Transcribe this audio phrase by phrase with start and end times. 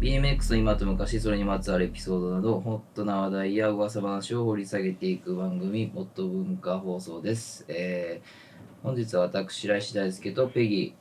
[0.00, 8.56] BMX の今と昔それにまつわるエピソードなどホットな話題や噂話を掘り下げていく番組「もっと文化放送」です、えー
[8.86, 10.94] 本日は私白石大輔とペギ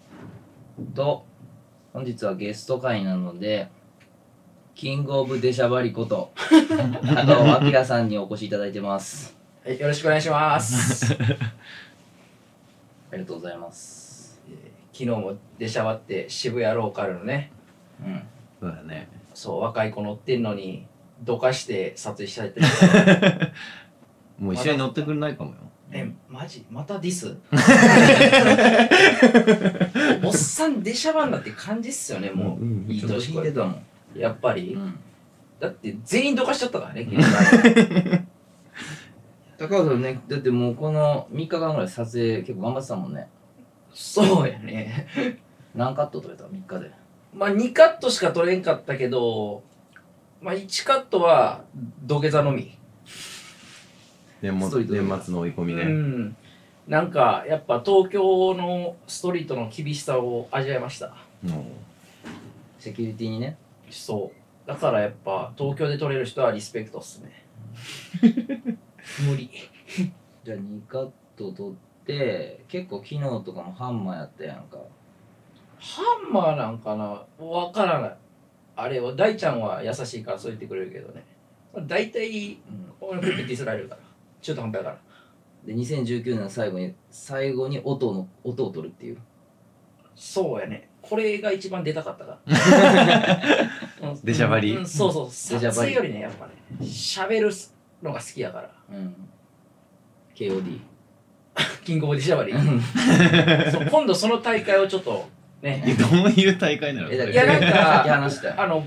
[0.81, 1.23] ーと
[1.93, 3.69] 本日はゲスト会なので
[4.75, 6.31] キングオブデシャバリこと
[7.15, 11.13] 高尾明さんにお越しいただいてますはい、よろしくお願いします。
[11.15, 11.17] あ
[13.13, 14.39] りがとうございます
[14.91, 17.51] 昨日も出しゃばって渋谷ローカルのね、
[18.05, 18.21] うん
[18.59, 19.07] そうだね。
[19.33, 20.85] そう、若い子乗ってんのに、
[21.23, 22.59] どかして撮影したいって。
[24.39, 25.57] もう一緒に乗ってくれないかもよ。
[25.91, 27.35] え、マジまたディス？
[30.25, 32.59] おっさん出しゃばんなって感じっすよね、もう。
[32.61, 34.99] うんいい年こい引いてたもん、やっぱり、うん、
[35.59, 37.07] だって全員どかしちゃったからね、
[39.57, 43.29] 高尾さんねだってもうこの3日間ぐらい撮影結構頑張ってたもんね
[43.95, 45.07] そうやね。
[45.73, 46.91] 何カット撮れた？3日で
[47.33, 49.63] まあ2カットしか撮れんかったけど、
[50.41, 51.63] まあ1カットは
[52.03, 52.77] 土下座のみ。
[54.41, 55.83] 年末年末の追い込みうね。
[55.85, 56.35] ん。
[56.87, 61.15] なんかやっぱ東京のストリートの厳しさを味わいました。
[61.41, 61.65] も
[62.79, 63.57] セキュリティにね
[63.89, 64.67] そう。
[64.67, 67.45] だからやっぱ東京で撮れる人はリスペクトっすね。
[69.29, 69.49] 無理。
[70.43, 71.73] じゃあ2カット撮っ
[72.05, 74.77] て結構昨日とかもハンマーやったやんか
[75.77, 77.23] ハンマーなんかな？
[77.45, 78.17] わからない。
[78.75, 81.23] あれは大ちゃんは優しいからそう言ってくれるけどね。
[81.87, 84.01] 大体うん俺のピッてディスられるから。
[84.41, 84.97] 中途半端やから。
[85.65, 89.17] で2019年の最後に最後に音の音を取るっていう
[90.15, 90.89] そうやね。
[91.07, 93.41] これが一番出たかったから。
[94.09, 95.27] うん出しゃばりうんそうそう。
[95.27, 97.51] 出しゃばり撮影よりね、やっぱね、喋る
[98.01, 98.69] のが好きやから。
[98.91, 99.15] うん
[100.35, 100.79] KOD
[101.85, 102.51] キングオブディシャバリ
[103.71, 105.29] そう今度その大会をちょっと
[105.61, 105.95] ね。
[105.97, 107.09] どういう大会なの？
[107.09, 108.85] えだそれいやなんかあの、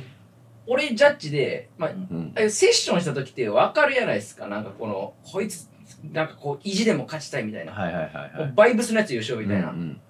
[0.66, 2.32] 俺ジャッジで、まあ、うん。
[2.36, 4.46] あセッションした時って分かるやないですか。
[4.48, 5.70] なんかこの、こいつ、
[6.12, 7.72] なんかこう、意地でも勝ちたいみたいな。
[7.72, 8.52] はいはいはいはい。
[8.54, 9.70] バイブスのやつ優勝みたいな。
[9.70, 10.00] うん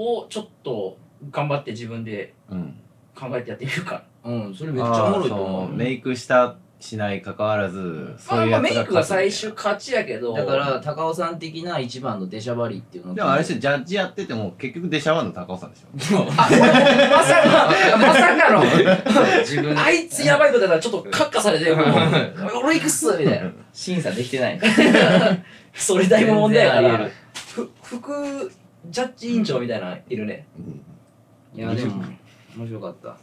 [0.00, 0.96] をちょっと
[1.30, 2.74] 頑張って自分でうんうん。
[3.14, 4.04] 考えてやってみるか。
[4.24, 10.32] うんそれめっちゃおもろいと思あーそううメイクしたしない関わらず、まそういうやつあまあメイクが最勝終勝ちやけど。
[10.32, 16.24] だから高尾さん的な一番のデシャバリっていうのでもあれでしょ、ジャッジやってても結局出しゃばんの高尾さんでしょ。
[16.30, 17.68] まさか、
[17.98, 18.62] まさかの。
[19.42, 21.86] 自分あいつやばいことだからちょっとカッカされて、もう、
[22.62, 23.50] 俺行くっすみたいな。
[23.72, 24.60] 審査できてない
[25.74, 27.12] それだいぶ問題やから全然ありえる。
[27.54, 28.52] ふ副
[28.86, 30.46] ジャッジ委員長みたいなのいるね。
[30.58, 30.80] うん
[31.58, 32.04] いやでも
[32.56, 33.16] 面白かった。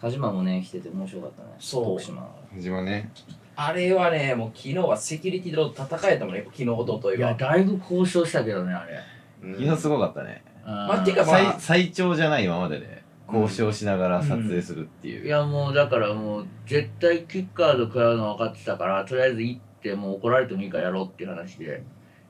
[0.00, 1.48] 田島もね来てて面白かったね。
[1.58, 1.84] そう。
[1.98, 3.10] 徳島藤間ね。
[3.56, 7.34] あれはね、もう昨日はセキュリティと戦えたもんね、昨日、おとといは。
[7.34, 9.00] だいぶ交渉したけどねあれ。
[9.42, 9.54] うん。
[9.54, 10.44] 昨日すごかったね。
[10.64, 11.52] まあてかまあ。
[11.58, 15.26] 最最長じゃない今までで交渉しながら撮影するっていう。
[15.26, 21.82] いやもうだからもう絶対キッカード食らうの分かってたからとりあえず行ってもう怒られてもいいからやろうっていう話で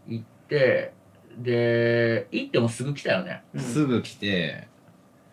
[0.07, 0.93] 行って
[1.39, 3.43] で行ってもすぐ来たよね。
[3.53, 4.69] うんすぐ来て、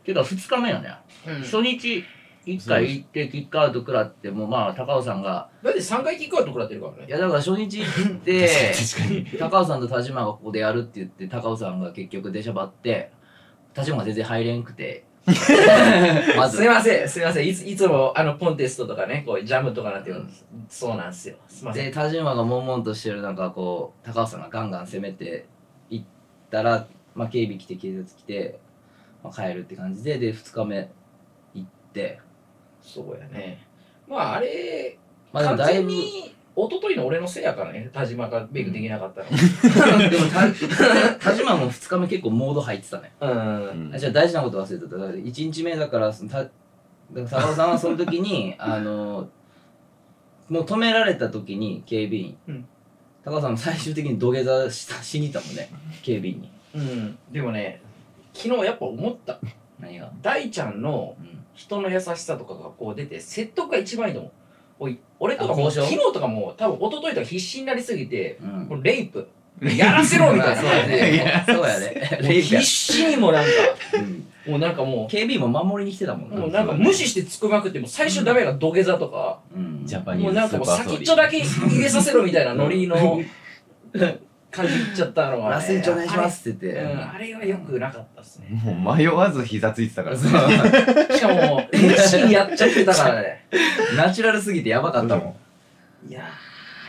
[0.03, 0.95] ていうか2日目よね、
[1.27, 2.03] うん初日
[2.45, 7.05] 1回行ってキックアウト食らってもうまあ高尾さんがだって3回キックアウト食らってるからね。
[7.07, 8.49] いやだから初日行って。
[9.39, 13.11] 高尾さんと田島がここでやるって言って高尾さんが結局出しゃばって
[13.73, 15.05] 田島が全然入れんくて
[16.35, 17.47] まずすいません、すいません。
[17.47, 20.29] いついつもあのコンテストとかね、こうジャムとかなんていうの、
[20.67, 21.37] そうなんですよ。
[21.47, 21.63] す。
[21.73, 25.45] で田島が悶々としてる中こう高尾さんがガンガン攻めて
[25.89, 26.03] いっ
[26.51, 28.59] たら、まあ、警備来て警察来て、
[29.23, 30.89] まあ、帰るって感じでで2日目
[31.53, 32.19] 行って
[32.81, 33.65] そうやね。
[34.07, 34.97] まああれ、
[35.31, 39.29] まあでも完だいぶ全に一昨日の俺のせいやからね、田島がベイクできなかったの。
[40.09, 40.51] でも田
[41.31, 43.91] 田島も2日目結構モード入ってたねうん。
[43.93, 46.51] あじゃあ大事なこと忘れてただから1日目だからそのただか
[47.37, 49.29] らさんはその時に あの
[50.49, 52.67] もう止められた時に警備員、うん
[53.23, 55.69] 高尾さんも最終的に土下座したしに行ったもんね
[56.01, 57.17] 警備員にうん。
[57.31, 57.81] でもね、
[58.33, 59.39] 昨日やっぱ思った。
[59.79, 61.39] 何が、大ちゃんのうん。
[61.53, 64.31] 人の優しさとかがこう出て、説得が一番いいと思う。
[64.79, 68.83] おい俺とかもあ交渉昨日とかも多分一昨日とか必死になりすぎて、うん。
[68.83, 69.27] レイプ。
[69.61, 70.61] やらせろみたいな。
[70.65, 70.87] そうや。
[70.87, 71.43] ね。
[71.45, 72.19] そうやね。
[72.23, 73.49] もう必死にもなんか、
[73.93, 74.27] うん。
[74.51, 79.83] もうなんかも警備員も守りに来てたもんう、もうなんか無視してつくまくって、もう最初ダメが土下座とか、うん。
[79.85, 83.21] ジャパニーズもうなんかもうスーパーストーリー先っちょだけ入れさせろみたいなノリの
[84.53, 88.47] 感じいっちゃったのは、ね、ラスイチお願いしますって言って、あれ,、はよくなかったですね。
[88.63, 90.31] もう迷わず膝ついてたからそう。
[90.31, 93.47] しかも熱心にやっちゃってたからね。
[93.97, 95.35] ナチュラルすぎてやばかったも
[96.05, 96.29] ん、いや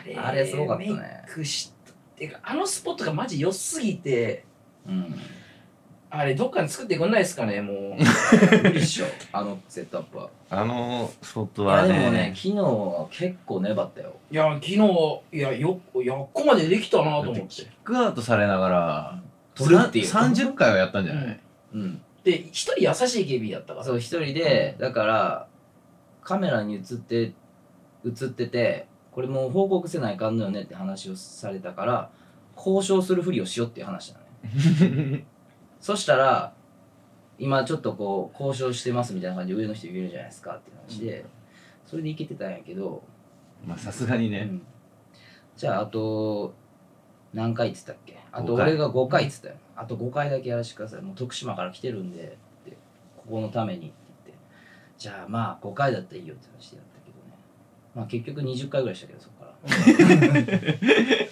[0.06, 0.90] ーあれすごかったね。
[0.93, 4.44] メイクしたっていうかあのスポットがマジ良すぎて。
[4.87, 5.19] うん、
[6.16, 7.76] あれどっかに作ってくんないですかねもう。
[8.62, 10.31] 無理っしょあのセットアップは。
[10.49, 14.14] あのスポットいやはねでもね昨日は結構粘ったよ。
[14.31, 14.76] いや昨日
[15.32, 17.49] いやよいやここまでできたなと思って。
[17.49, 19.22] キックアウトされながら
[19.56, 20.06] 撮るっていう。
[20.06, 21.40] さん30回はやったんじゃない、
[21.75, 22.00] うん。
[22.22, 23.84] で一人優しい警備員やったから。
[23.84, 25.46] そう一人でだから
[26.22, 27.32] カメラに映って
[28.06, 32.10] 映っててこれもう報告せないかんのよねって話をされたから
[32.56, 34.25] 交渉するふりをしようっていう話なの
[35.00, 35.25] ね
[35.84, 36.54] そしたら
[37.38, 41.26] 今ちょっとこう交渉してますみたいな感じで上の人言えるじゃないですかって話で
[41.84, 43.02] それでいけてたんやけど、
[43.66, 44.62] まあさすがにね、うん。
[45.58, 46.54] じゃああと
[47.34, 48.16] 何回っつったっけ？
[48.32, 48.70] あと5回。
[48.70, 49.56] 俺が5回っつったよ。
[49.76, 51.02] あと5回だけやらせてください。
[51.02, 52.26] もう徳島から来てるんでっ
[52.64, 52.70] て
[53.19, 53.94] ここのためにって
[54.25, 54.42] 言って。
[54.96, 57.36] じゃあまあ5回だったらいいよって話でやったけどね。
[57.94, 59.54] まあ結局20回ぐらいしたけどそこから。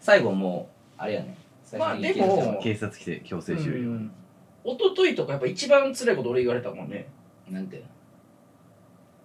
[0.00, 1.36] 最後もうあれやね
[1.78, 2.26] まあでも
[2.58, 4.12] 行ける人警察来て強制終了、うん。
[4.64, 7.08] 一昨日とかやっぱ一番辛いこと俺言われたもんね。
[7.48, 7.82] なんて。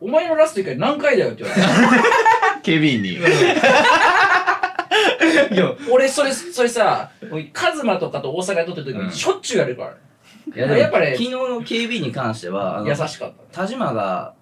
[0.02, 1.70] お前のラスト以外何回だよって言われた。
[2.62, 3.14] 警備員に。
[3.18, 3.18] い
[5.58, 5.74] や。
[5.92, 7.12] 俺それそれさ
[7.54, 9.08] カズマとかと大阪で撮ってる時うん。
[9.08, 9.92] にしょっちゅうやるから。
[9.92, 9.98] ね、
[10.56, 13.26] いやでもやっぱね昨日の警備員に関しては優しかった。
[13.28, 14.34] ね田島が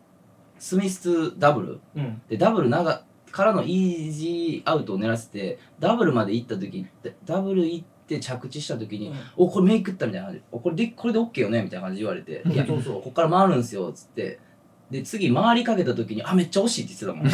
[0.60, 1.80] スミスダブル。
[1.96, 2.22] うん。
[2.30, 6.86] でダブル長からのイージーアウトを狙っててダブルまで行った時
[7.26, 10.40] ダブル行って着地した時に「おこれメイクった」みたいな感じ。
[10.40, 13.02] で「おこれでこれで OK よね」みたいな感じで言われて「いやそうそう。
[13.02, 14.40] こっから回るんすよ」っつって。
[14.92, 17.28] で次回りかけた時に「あめっちゃ惜しい」って言ってたもん。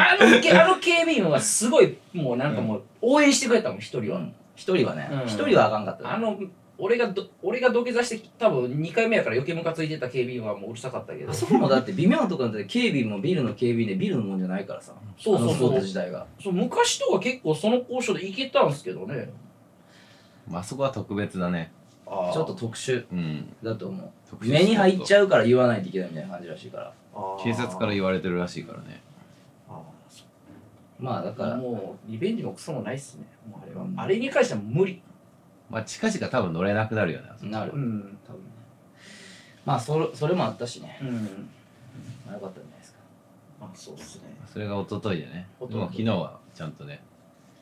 [0.00, 4.20] あのけあの警備員はすごいもうなんかもう応援してくれたもん一人は、
[4.56, 5.08] 一人はね。
[5.12, 5.20] うん。
[5.26, 6.12] 一人はあかんかった。
[6.12, 6.36] あの
[6.76, 11.30] 俺がど俺が土下座して多分2回目やから余計ムカついてた警備員はもううるさかったけど。
[11.30, 14.94] あそこもだって微妙なところだって警備もビルの警備でビルのもんじゃないからさ。
[15.18, 15.80] そうそうそう
[16.42, 19.30] そう昔とか結構その交渉でいけたんすけどね
[20.50, 21.72] まあそこは特別だね。
[22.06, 22.32] あー。
[22.32, 23.06] ちょっと特殊。
[23.12, 23.54] うん。
[23.62, 26.92] だと思特殊う目に入っちゃゃうから言わないといけないみたいな感じらしいから。
[27.14, 27.42] あー。
[27.42, 29.00] 警察から言われてるらしいからね。
[29.68, 29.76] あー
[30.08, 30.24] そ
[30.98, 31.56] まあだから。
[31.56, 33.94] もうリベンジもクソもないっすねもうあれは、うん。
[33.98, 35.00] あれに関しては無理。
[35.70, 37.72] まあ近々多分乗れなくなるよねなる。
[37.76, 38.18] ん。
[38.26, 38.50] 多分ね。
[39.64, 41.48] まあそれそれもあったしね、うん。
[42.26, 42.98] まあ、よかったんじゃないですか。
[43.60, 44.22] まあそうっすね。
[44.52, 45.46] それが一昨日でね。
[45.60, 47.02] でも昨日はちゃんとね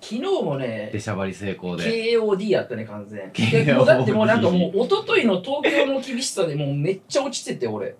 [0.00, 1.84] 昨日もね出しゃばり成功で。
[1.84, 3.30] KOD やったね完全。
[3.30, 7.96] KOD でもうだってもうなんかもう一昨日の東京の厳しさでもうめっちゃ落ちてて俺。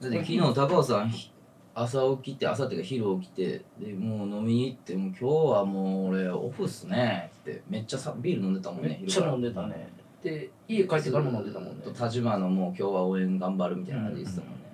[0.00, 1.30] だって昨日高尾さんひ
[1.74, 7.62] 朝起きて朝っていうか昼起きてでもう飲みに行ってもう今日はもう俺オフっすねって。
[7.68, 9.88] めっちゃさビール飲んでたもんねめっちゃ飲んでたね。
[10.22, 11.82] で家帰ってからも飲んでたもんね。
[11.84, 14.64] と田島のもう今日は応援頑張るみたいな感じで言ってたもんね、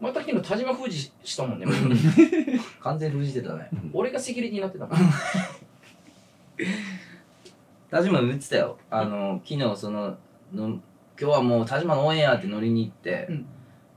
[0.00, 1.66] また昨日田島封じしたもんね。
[2.80, 3.68] 完全に封じてたね。
[3.92, 4.96] 俺がセキュリティになってたもん
[7.90, 8.78] 田島も言ってたよ。
[8.90, 10.16] あの昨日その
[10.54, 10.80] の今
[11.18, 13.46] 日はもう田島の応援やって乗りに行って、うん。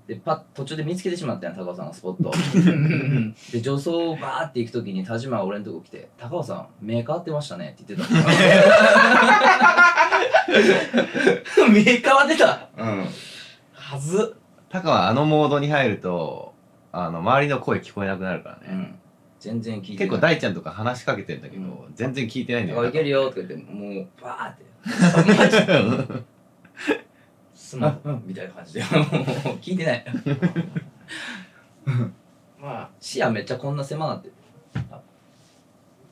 [0.07, 2.29] でパッ途中で見つけてしまったんや高尾さんがスポット
[3.51, 3.89] で助走
[4.21, 8.13] バーって行く時に田島が俺のとこ来て「高尾さん目変わってましたね」って言ってた。
[11.67, 12.69] 目変わってた。
[12.77, 13.07] うん。
[13.73, 14.35] はず。
[14.69, 16.53] タカはあのモードに入ると
[16.91, 18.95] あの周りの声聞こえなくなるからね、うん
[19.45, 21.93] 全然聞いて結構大ちゃんとか話しかけてんだけど、うん。
[21.93, 24.65] 全然聞いてないんだ「あよいけるよ」とか言ってもうバーって。
[25.37, 26.23] マジ
[27.53, 28.81] すまんうんみたいな感じで。
[28.81, 28.91] もう
[29.57, 30.05] 聞いてない。
[32.59, 34.31] ま視野めっちゃこんな狭なって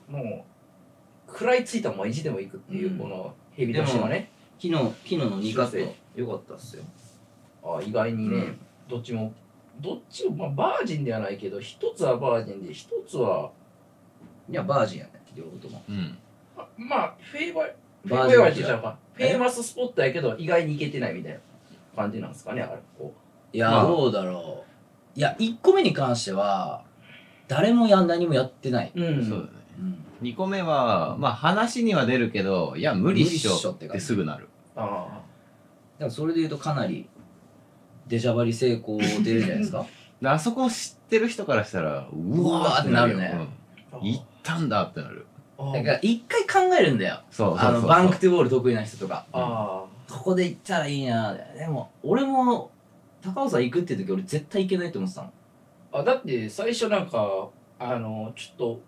[0.07, 0.45] も
[1.27, 6.21] う食らいついたまま意地でも行くっていううんこのヘビとしてはね昨日昨日の2カット。
[6.21, 6.83] よかったっすよ。
[7.63, 8.59] あ意外にね、うん。
[8.87, 9.33] どっちも
[9.82, 13.51] どっちも、まあ、バージンではないけど一つはバージンで一つは
[14.50, 15.84] いやバージンやね両方とも。
[15.89, 16.18] うん。
[16.58, 18.98] あまあフェイバーフェイバーバーはジンは違う違うか。
[19.13, 21.39] フェイマススポットやけど意外に行けてないみたいな
[21.96, 23.13] 感じなんですかねあれこ
[23.51, 23.88] いや、まあ。
[23.88, 24.63] どうだろ
[25.15, 25.20] う。
[25.20, 26.84] いや1個目に関しては
[27.48, 29.25] 誰もやん何もやってない、ううん。
[29.27, 29.50] そうだね。
[29.80, 34.50] うん、2個目はまあ話には出るけどいや無理っしょ無理っしょってすぐなる。
[34.75, 35.22] あ
[36.00, 37.08] だからそれで言うとかなり
[38.07, 39.86] 出しゃばり成功出るじゃないですか。
[40.22, 43.31] であそこを知ってる人からしたらうわーってなるねよ
[43.93, 44.05] あうん。
[44.05, 45.25] 行ったんだってなる。
[45.57, 47.22] あだから一回考えるんだよ。
[47.29, 49.25] そうそうそうあのバンクトゥボール得意な人とか。
[49.33, 52.69] あここで行ったらいいなでも俺も
[53.22, 55.31] 高尾さん行くっていう時俺絶対行けないと思ってたの。
[55.91, 57.48] ああだって最初なんか
[57.79, 58.81] あのちょっと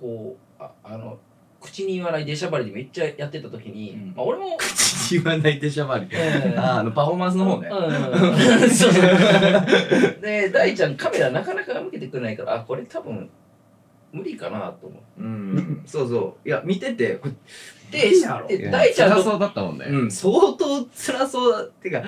[0.00, 1.18] こうああの
[1.60, 4.14] 口に言わない出しゃばりでめっちゃやってた時に、うん。
[4.16, 6.06] まあ、俺も、口言わないでしゃばり。
[6.06, 7.68] うんああのパフォーマンスの方ね。
[7.70, 8.70] うん。
[8.70, 9.02] そうそう
[10.22, 13.28] で大ちゃんカメラなかなか向けてくれないからあこれ多分
[14.12, 15.82] 無理かなと思っうん。
[15.86, 16.48] そうそう。
[16.48, 17.28] いや見ててこ
[17.90, 19.86] でしゃろで大ちゃんと辛そうだったもんね。
[19.88, 22.02] うん相当辛そうってか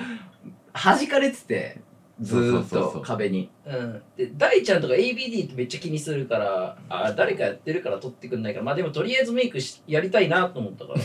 [0.73, 1.81] 弾かれてて
[2.23, 3.49] ずーっと壁に。
[3.65, 8.65] うん、で大ちゃんとか ABD ってめっちゃ気にするからあ誰かやってるから撮ってくんないから。
[8.65, 10.99] まあでもとりあえずメイクしやりたいなと思ったから。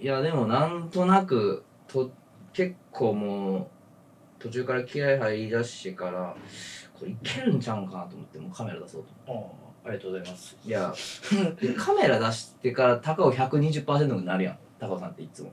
[0.00, 2.10] いやでもなんとなくと
[2.52, 3.66] 結構もう
[4.42, 6.34] 途中から気合入りだしてから
[6.98, 10.56] これいけるんちゃうんかなと思ってもうカメラ出そうと思あありがとうございます。
[10.60, 10.94] っていや
[11.60, 14.58] で カメラ出してから高尾120%になるやん。
[14.78, 15.52] 高尾さんっていつも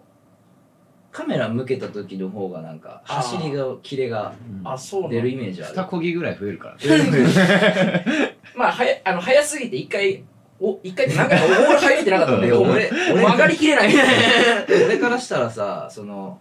[1.18, 5.74] カメラ向けた時の方がなんか走りがキレがあそうなん出るイメージある。
[5.74, 6.76] 二こぎぐらい増えるから。
[6.78, 8.38] ね。
[8.56, 10.24] まあはやあの早すぎて一回
[10.60, 13.90] お一回って何回かオール入れてなかったんで俺曲がりきれない。
[14.86, 16.40] 俺からしたらさその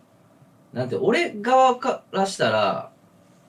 [0.75, 2.90] なんて俺側からしたら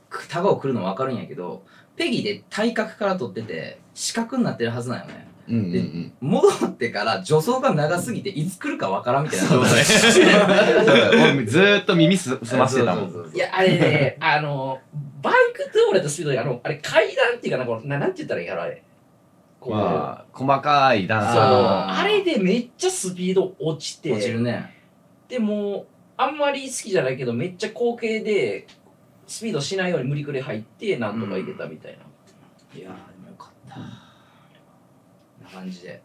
[0.09, 1.63] く高尾来るの分かるんやけど
[1.97, 6.13] ペギで体格から撮ってて四角になってるはずなんよねうんうんうん。
[6.21, 9.47] 戻ってから助走が長すぎていつ来るか分からんみたいな。
[9.47, 13.11] ずーっと耳す澄ませてたもん。
[13.11, 14.79] そうそうそういやあれねあの
[15.21, 18.83] バンクトゥーレとスピードであのあれ階段っていうかなこのななんて言ったらいいんやろあれ。
[19.59, 21.23] こう、まあ、細かい段。
[21.23, 21.33] そう。
[21.33, 21.89] 差の。
[21.89, 24.11] あれでめっちゃスピード落ちて。
[24.11, 24.73] 落ちるね。
[25.27, 28.65] でもあんまり好きじゃないけどめっちゃ後傾で
[29.27, 33.16] スピードしないように無理くり入ってなんとか入れたみたいな、いやーでもよかった
[35.47, 36.01] な感じで、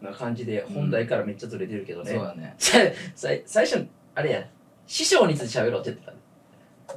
[0.00, 2.54] な感じで本題からめっちゃずれてるけどね、そうだね。
[2.58, 2.78] さ
[3.14, 4.48] 最最初あれや。
[4.86, 6.12] 師匠について喋ろうって言ってた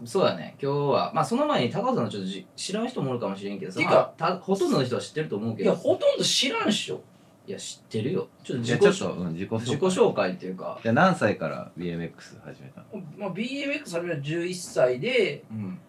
[0.04, 0.56] そうだね。
[0.62, 3.80] 今日はまあその前に高尾さんのちょっとじ知らん人もおるかもしれんけどさ。
[3.80, 7.02] てかまあたほとんどの人は知ってると思うけいやどほとんど知らんっしょ。
[7.48, 8.28] いや知ってるよ。
[8.44, 9.60] ちょっと自己あちょっと、うん、自己紹介。
[9.60, 10.80] 自己紹介っていうか。
[10.82, 13.04] じゃあ何歳から BMX 始めたの？
[13.18, 15.80] まあ、BMX 始めたの11歳でうん。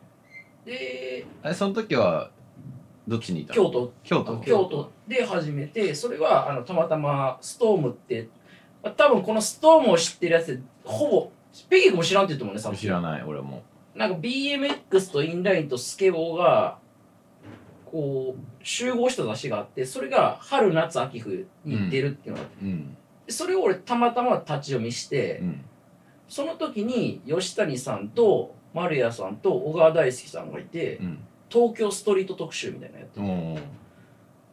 [0.66, 2.30] であれ、その時は、
[3.06, 3.62] どっちにいたの？
[3.62, 4.38] 京都京都。
[4.38, 8.28] 京都で始めてそれはあのたまたまストームって、
[8.82, 11.30] まあ、多分このストームを知ってるやつでほぼ
[11.68, 13.62] ペギー君も知らんって言ってもんねさ知らない、俺も。
[13.94, 16.78] なんか BMX とインラインとスケボーが
[17.86, 22.96] こう集合した雑誌があってそれが春夏秋冬に出るっていうのがうん。
[23.26, 25.64] でそれを俺たまたま立ち読みして、うん。
[26.28, 31.18] その時に吉谷さんと丸谷さんと小川大輔さんがいてうん。
[31.48, 33.60] 東京ストリート特集みたいなのやっておー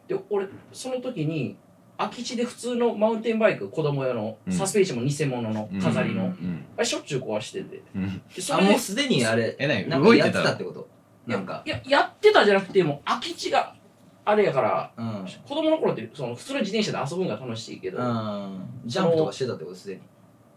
[0.08, 1.56] で俺その時に
[1.96, 4.52] 空き地で普通のマウンテンバイク子供用の、うん。
[4.52, 6.64] サスペンションも偽物の飾りの、うん。
[6.76, 7.82] あれしょっちゅう壊してて。
[7.94, 8.04] うん。
[8.04, 10.88] あでそれでもうすでにあれえ、なんかやって動いてたたってこと？
[11.26, 11.62] なんか。
[11.64, 13.76] いややってたじゃなくてもう空き地が
[14.24, 15.26] あれやからうん。
[15.48, 18.66] 子供の頃ってその普通の自転車で遊ぶのが楽しいけど、うん。
[18.84, 19.76] ジャンプとかしてたってこと？
[19.76, 20.00] すでに。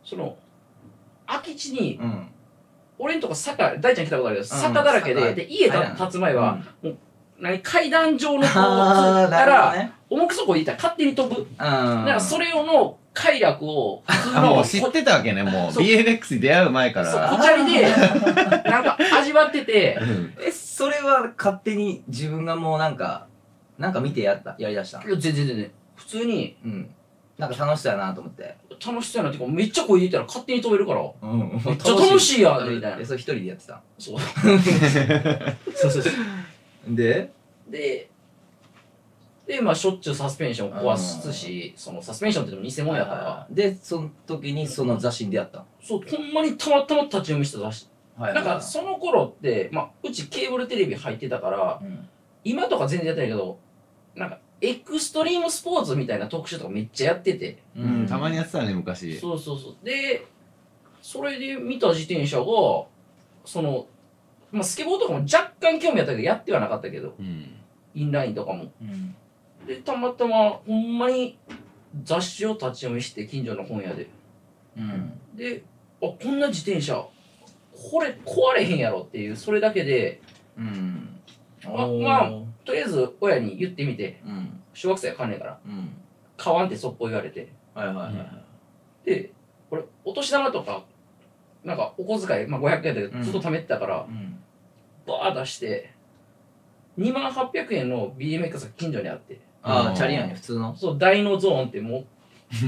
[0.04, 0.36] その
[1.28, 2.28] 空き地にうん
[3.00, 4.62] 俺んとこ坂大ちゃん来たことあるけどうん。
[4.62, 6.58] 坂だらけで,、坂で家が建つ前は、
[7.40, 9.92] 何階段状のこうああたら、ね。
[10.10, 11.48] 重くそこにいったら勝手に飛ぶ、うん。
[11.58, 14.04] だからそれ用の快楽を
[14.36, 15.72] ものう知ってたわけね、もう。
[15.72, 15.84] そう。
[15.84, 17.30] BMX に出会う前かそうら。
[17.32, 17.86] 小チャリで
[18.70, 19.98] なんか味わってて。
[20.02, 20.34] うん。
[20.40, 23.26] えそれは勝手に自分がもうなんか
[23.80, 25.72] なんか見てやったやりだしたいや全然全然。
[25.96, 26.90] 普通にうん
[27.38, 28.56] なんか楽しそうやなと思って。
[28.86, 31.02] 楽しそうやなっていうかめっちゃ声出たら勝手に飛べるから。
[31.22, 31.62] うん。
[31.64, 33.00] めっちゃ楽しいやんみたいな。
[33.00, 34.20] えそれ一人でやってたそう。
[35.76, 36.96] そうそうそう。
[36.96, 37.32] で？
[37.70, 38.10] で
[39.46, 43.48] でまあしょっちゅうサスペンション壊すしそのサスペンションってでも偽物やから。
[43.50, 47.88] でその時にその雑誌に出会ったそうほんまにたまたま立ち読みした雑誌。
[48.18, 52.10] はなんかその頃って、まあ、うちケーブルテレビ入ってたからうん。
[52.44, 53.60] 今とか全然やってないけど
[54.16, 57.64] なんかエクストリームスポーツみたいな特集とかめっちゃやってて。
[57.76, 59.18] うん、たまにやってたね、昔。
[59.20, 59.76] そうそうそう。
[59.84, 60.26] で
[61.02, 62.46] それで見た自転車が
[63.46, 63.88] その、
[64.52, 67.54] まあ、スケボーとかも若干興味あったけどやってはなかったけどうん。
[67.94, 68.72] インラインとかも。
[68.82, 69.16] うん。
[69.68, 71.38] でたまたまほんまに
[72.04, 74.10] 雑誌を立ち読みして近所の本屋で。
[74.78, 75.14] うん。
[75.36, 75.64] で
[76.02, 80.22] あこんな自転車これ壊れへんやろっていうそれだけで
[80.58, 81.20] うん。
[81.64, 82.04] あおー。
[82.04, 84.22] まあとりあえず親に言ってみて。
[84.26, 84.62] うん。
[84.74, 85.60] 小学生はかんねえから。
[85.66, 85.90] うん。
[86.36, 87.48] 買わんってそっぽ言われて。
[87.74, 88.26] はいはいはいはい。
[89.06, 89.32] で
[89.72, 90.84] 俺お年玉とか
[91.64, 93.20] なんかお小遣い、まあ、500円だけうん。
[93.20, 94.38] どずっと貯めてたから、うん。
[95.08, 95.92] バー出して
[97.00, 99.40] 2万800円の BMX が近所にあって。
[99.64, 100.76] ああチャリやね普通の？
[100.76, 102.00] そう大のゾーンっても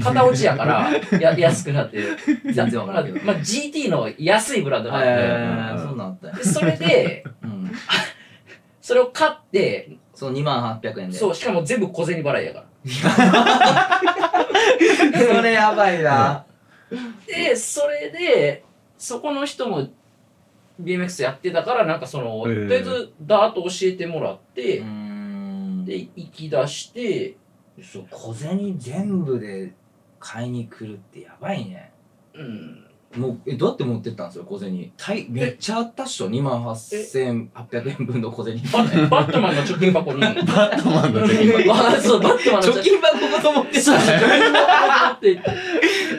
[0.00, 1.98] う片落ちやからや 安くなって。
[1.98, 2.16] る
[2.52, 3.16] 全然わからんけど。
[3.24, 7.70] まあ、まあ GT の安いブランドがあって、えーそんなんあったんやでそれでうん
[8.90, 11.16] それを買ってその2万800円で。
[11.16, 14.00] そうしかも全部小銭払いやから。
[15.36, 16.44] それやばいな。
[17.24, 18.64] でそれで
[18.98, 19.88] そこの人も
[20.82, 25.84] BMX やってたからなんかその、へーとりあえずダート教えてもらって、うーん。
[25.84, 27.36] で行き出して
[27.80, 29.72] そう小銭全部で
[30.18, 31.92] 買いに来るってやばいね。
[32.34, 34.92] うんもうえどうやって持ってったんですよ小銭？
[34.96, 38.58] たいめっちゃあったっしょ？2万8800円分の小銭。
[38.72, 40.20] バッバットマンの貯金箱に。
[40.22, 41.74] バットマンの貯金箱。
[41.74, 43.00] あそうバットマンの貯金。
[43.00, 44.02] 箱ごと持ってそうた。
[44.02, 45.50] 貯金箱持って行って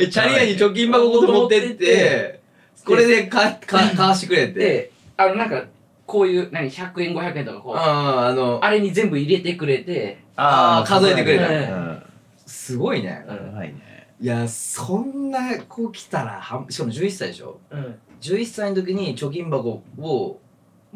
[0.02, 2.42] えチャリアに貯金箱ごと持ってって
[2.84, 4.54] これでかか買わしてくれて。
[4.60, 5.64] であのなんか
[6.06, 10.18] こういう何100円500円とかこうあああのあれに全部入れてくれて。
[10.36, 11.48] あー数えてくれた。
[11.48, 11.56] うん。
[11.56, 11.58] う
[11.92, 12.04] ん。
[12.46, 13.24] すごいね。
[13.30, 13.36] うん。
[13.36, 13.91] やばいね
[14.22, 17.60] いやそんな子来たらはしかも11歳でしょ？
[17.72, 18.00] うん。
[18.22, 20.40] 11歳の時に貯金箱をも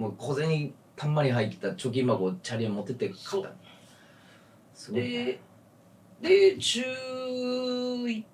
[0.10, 3.50] う小銭たんまり入った貯金箱をチャリアに持ってって買った。
[4.75, 5.39] すごいね
[6.22, 6.82] でで中
[8.08, 8.25] い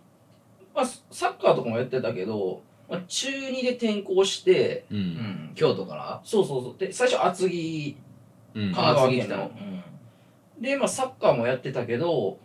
[0.75, 6.21] まあサッカーとかもやってたけど、まあ、中2で転校してううんん京都から？
[6.25, 6.75] そうそうそう。
[6.77, 7.95] で最初厚木
[8.55, 8.73] うん。
[8.73, 9.51] かあ次来たの。
[10.59, 12.37] でまあサッカーもやってたけど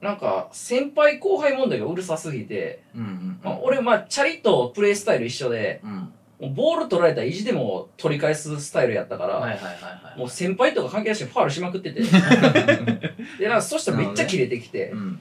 [0.00, 6.12] なんか先輩後輩問題がうるさすぎて、うんうんまあ、俺まあチャリとプレースタイル一緒でうん。
[6.40, 12.00] もうボール取られたら意地でも取り返すスタイルやったから、はいはいはいはいもう先輩とか関係なしにファールしまくってて。
[13.38, 15.20] でなんかそしたらめっちゃキレてきて、うん。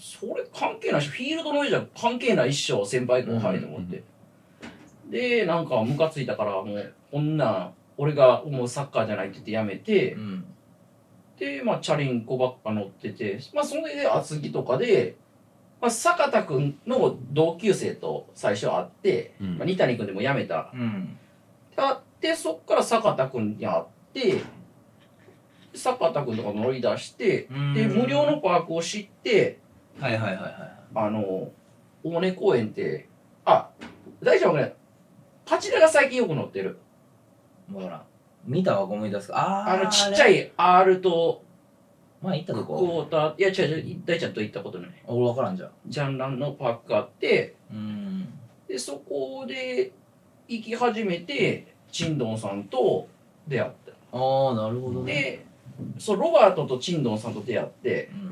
[0.00, 4.02] それ関係ないしフィールドの上じゃ関係ないっしょ先輩後輩と思って、
[5.10, 10.44] でなんかムカついたからもうこんなん俺が思うサッカーじゃないって言ってやめて、うん
[11.40, 15.16] でまあチャリンコばっか乗っててまあそれで厚木とかで、
[15.80, 19.56] まあ、坂田君の同級生と最初会って、うん。
[19.56, 20.70] まあ、二谷君でも辞めた。
[20.74, 21.16] うん。
[21.74, 24.42] 会ってそっから坂田君に会って
[25.74, 29.58] 坂田君とか乗り出してで無料のパークを知って
[29.98, 30.52] はいはいはいはい。
[30.94, 31.50] あの
[32.04, 33.08] 大根公園って
[33.46, 33.70] あ
[34.22, 34.74] 大丈夫ね。
[35.46, 36.78] 八田が最近よく乗ってる。
[37.72, 38.04] ほら
[38.44, 39.28] 見たわ思い出す。
[39.28, 41.42] かあーあのちっちゃい R と
[42.22, 43.38] 前行ったとクこォーター？
[43.38, 44.90] いや違う違う大ちゃんと行ったことない。
[45.06, 45.70] 俺分からんじゃん。
[45.86, 47.54] ジャンランのパークがあって。
[47.72, 48.28] うん。
[48.68, 49.92] でそこで
[50.48, 53.08] 行き始めてチンドンさんと
[53.48, 53.70] 出会っ
[54.12, 55.12] ああなるほどたね。
[55.12, 55.46] で
[55.98, 58.10] そうロバートとチンドンさんと出会って。
[58.12, 58.30] うん。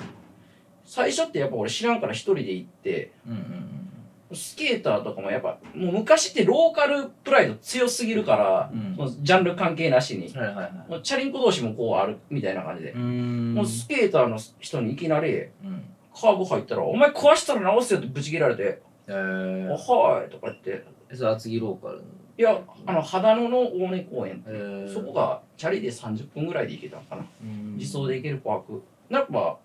[0.85, 3.13] 最初ってやっぱ俺知らんから一人で行って。
[3.27, 3.88] うんうん
[4.33, 8.95] スケーターとかもやっぱもう昔ってローカルプライド強すぎるから、うん。
[8.97, 10.33] そのジャンル関係なしに。
[10.37, 10.91] はいはいはい。
[10.91, 13.55] もうチャリンコ同士もこうあるみたいな感じで、うん。
[13.55, 15.85] もうスケーターの人にいきなりうん。
[16.15, 20.85] カーブ入ったら「お前壊したら直すよ」ってブチ切られてえ「あー、はい」とか言って。
[21.15, 22.03] それ厚木ローカル
[22.37, 24.93] いやあの秦野の大根公園えー。
[24.93, 27.25] そこがチャリで30分ぐらいで行けたのかな。
[27.43, 27.77] うん。
[27.77, 28.83] 自走で行けるパーク。
[29.09, 29.57] やっぱ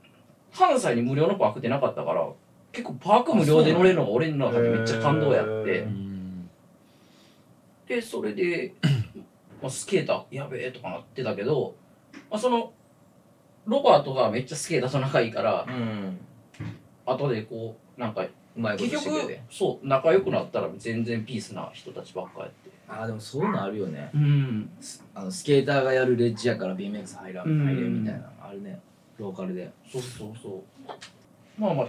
[0.54, 2.28] 関西に無料のパークってなかったから
[2.74, 5.88] 結構パーク無料で乗れるのが俺の中でめっちゃ感動やって。
[7.88, 8.74] でそれで
[9.62, 11.76] まあスケーターやべえとかなってたけど、
[12.32, 12.74] まあ、その
[13.66, 16.18] ロバートがめっちゃスケーターと仲いいからうん。
[17.06, 22.72] 後でこうなんかうまいこと結局そう仲良くなったら全然ピースな人たちばっかやって。
[22.88, 24.10] ああでもそういうのあるよね。
[24.16, 24.70] うん。
[25.14, 28.80] あのスケーターがやるレッジやから BMX 入らんうん入れんみたいなのあるね。
[29.20, 29.72] ローカルで。
[29.92, 31.62] そうそうそう。
[31.62, 31.88] まあまあ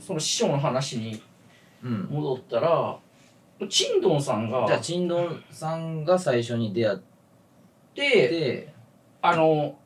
[0.00, 1.22] その師匠の話に
[1.82, 2.08] うん。
[2.10, 2.98] 戻ったら
[3.68, 6.98] チンドンさんがじゃあチンドンさんが最初に出会っ
[7.96, 8.74] でて
[9.22, 9.78] あの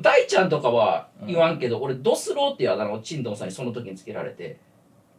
[0.00, 4.58] 大ちゃんとかは言わんけど、俺ドスローっていうあだ名をチンドンさんにその時につけられて。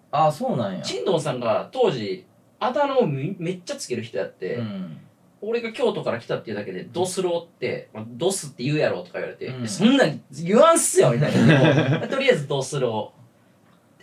[0.10, 0.82] ああそうなんや。
[0.82, 2.26] チンドンさんが当時
[2.60, 4.98] あだ名をめめっちゃつける人やって、うん。
[5.42, 9.68] 俺が京都から来たっていうだけでドスローって、まあ、ドスって言うやろとか言われて、うん。
[9.68, 12.08] そんなん言わんっすよみたいな。
[12.10, 13.23] とりあえずドスロー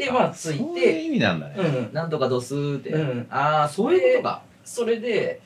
[0.01, 1.55] でまあついそういうて意味なんだね。
[1.59, 1.93] うん。
[1.93, 3.27] なんとかドスーって、うん。
[3.31, 4.43] ああそういうことか。
[4.65, 5.41] それで、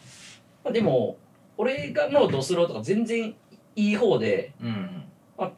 [0.62, 1.17] まあ、でも
[1.57, 3.35] 俺がのドスローとか全然
[3.77, 5.05] いい方で、うん
[5.37, 5.51] ま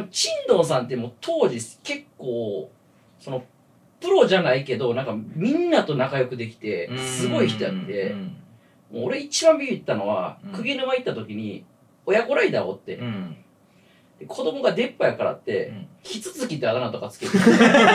[0.00, 2.70] あ、チンドンさんってもう当時結構
[3.20, 3.44] その
[4.00, 8.10] プロじゃないけどなんかみんなと仲良くできてすごい人やって。
[8.12, 8.36] うん
[8.92, 10.52] もう俺一番ビビったのはうん。
[10.52, 11.64] 釘沼行った時に
[12.06, 12.96] 親子ライダーおって。
[12.96, 13.32] うん。
[13.32, 13.43] で
[14.26, 15.86] 子供が出っ歯やからってうん。
[16.02, 17.32] キツツキってあだ名とかつけて。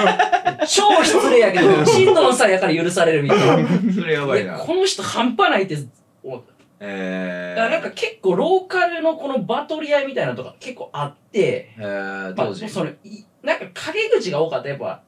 [0.67, 3.69] 超失礼やけどチンドンさんやから許されるみたいな。
[3.93, 5.77] それやばいでなこの人半端ないって
[6.23, 6.53] 思った。
[6.81, 11.71] えだからなんか結構ローカルのこのバトり合いみたいなのとか結構あって。
[11.77, 14.69] えー、まあ、そのいなんか陰口が多かった。
[14.69, 15.01] やっぱ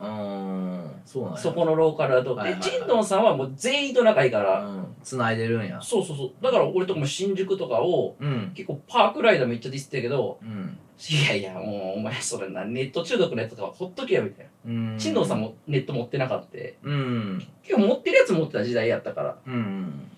[0.00, 1.02] うーん。
[1.04, 1.38] そうなんや。
[1.38, 2.62] そこのローカルだと、はいはいはい。
[2.62, 4.86] でチンドンさんはもう全員と仲いいから、うん。
[5.02, 5.80] 繋いでるんや。
[5.82, 6.30] そうそうそう。
[6.42, 8.52] だから俺とかも新宿とかをうん。
[8.54, 10.78] 結構パークライダーめっちゃディスってたけどうん。
[11.10, 14.98] いやいやもうお前それなネット中毒のやつとかほっとけよみたいな、うん。
[14.98, 16.58] チンドンさんもネット持ってなかった。
[16.82, 17.46] うん。
[17.62, 19.36] 結構持ってるやつ持ってた時代やったから。
[19.46, 20.08] うん。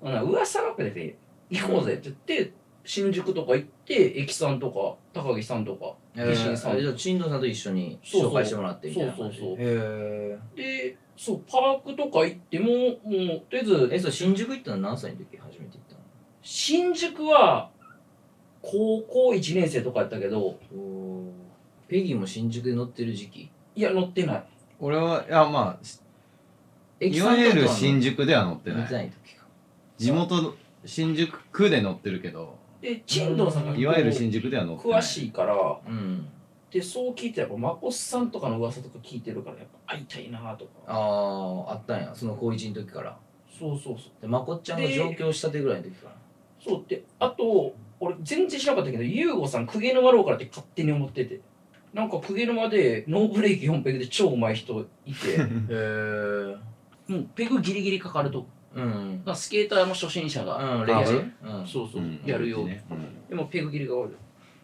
[0.00, 1.16] ほな噂なくて
[1.50, 2.52] 行こうぜって言って
[2.84, 9.56] 新宿とか行って駅さんとか高木さんとかえ石井さんー、じゃあチンドンさんと一緒に紹介してもらってみたいなそうそうそう。
[9.58, 16.00] へでそうパークとか行ってももうとりあえずええそう新宿行ったの何歳の時初めて行ったの？
[16.42, 17.70] 新宿は
[18.60, 20.58] 高校1年生とかやったけどお
[21.88, 23.50] ペギーも新宿で乗ってる時期？
[23.76, 24.44] いや乗ってない。
[24.78, 25.86] 俺はいやまあ
[27.00, 28.92] 駅いわゆる新新宿では乗ってない。
[28.92, 29.44] ない時か。
[29.96, 35.00] 地元新宿区で乗ってるけどで進藤さんがいわゆる新宿では乗ってない。
[35.00, 35.54] 詳しいから
[35.88, 36.28] うん。
[36.70, 40.70] でそう聞いてやっぱまこっさんとかの噂とか聞いてるからやっぱ会いたいなとか。
[40.86, 42.12] あああったんや。
[42.14, 43.16] その高一の時から。
[43.58, 44.20] そうそうそう。
[44.20, 46.14] でまこっちゃんが上京したてぐらいの時から。
[46.62, 51.40] そうであと俺全然知らなかったけど優吾さん公家沼ローからって勝手に思ってて。
[51.94, 55.30] なんか公家沼でノーブレーキ4ペグで超うまい人いて。
[55.38, 56.56] へえ
[57.06, 59.22] もうペグギリギリかかるとうん。
[59.24, 61.66] まあスケーターの初心者が、うんレゲエやるうん。
[61.66, 62.20] そうそう、うん。
[62.24, 63.28] やるよ、ねうん。
[63.28, 64.16] でもペグギリがかかる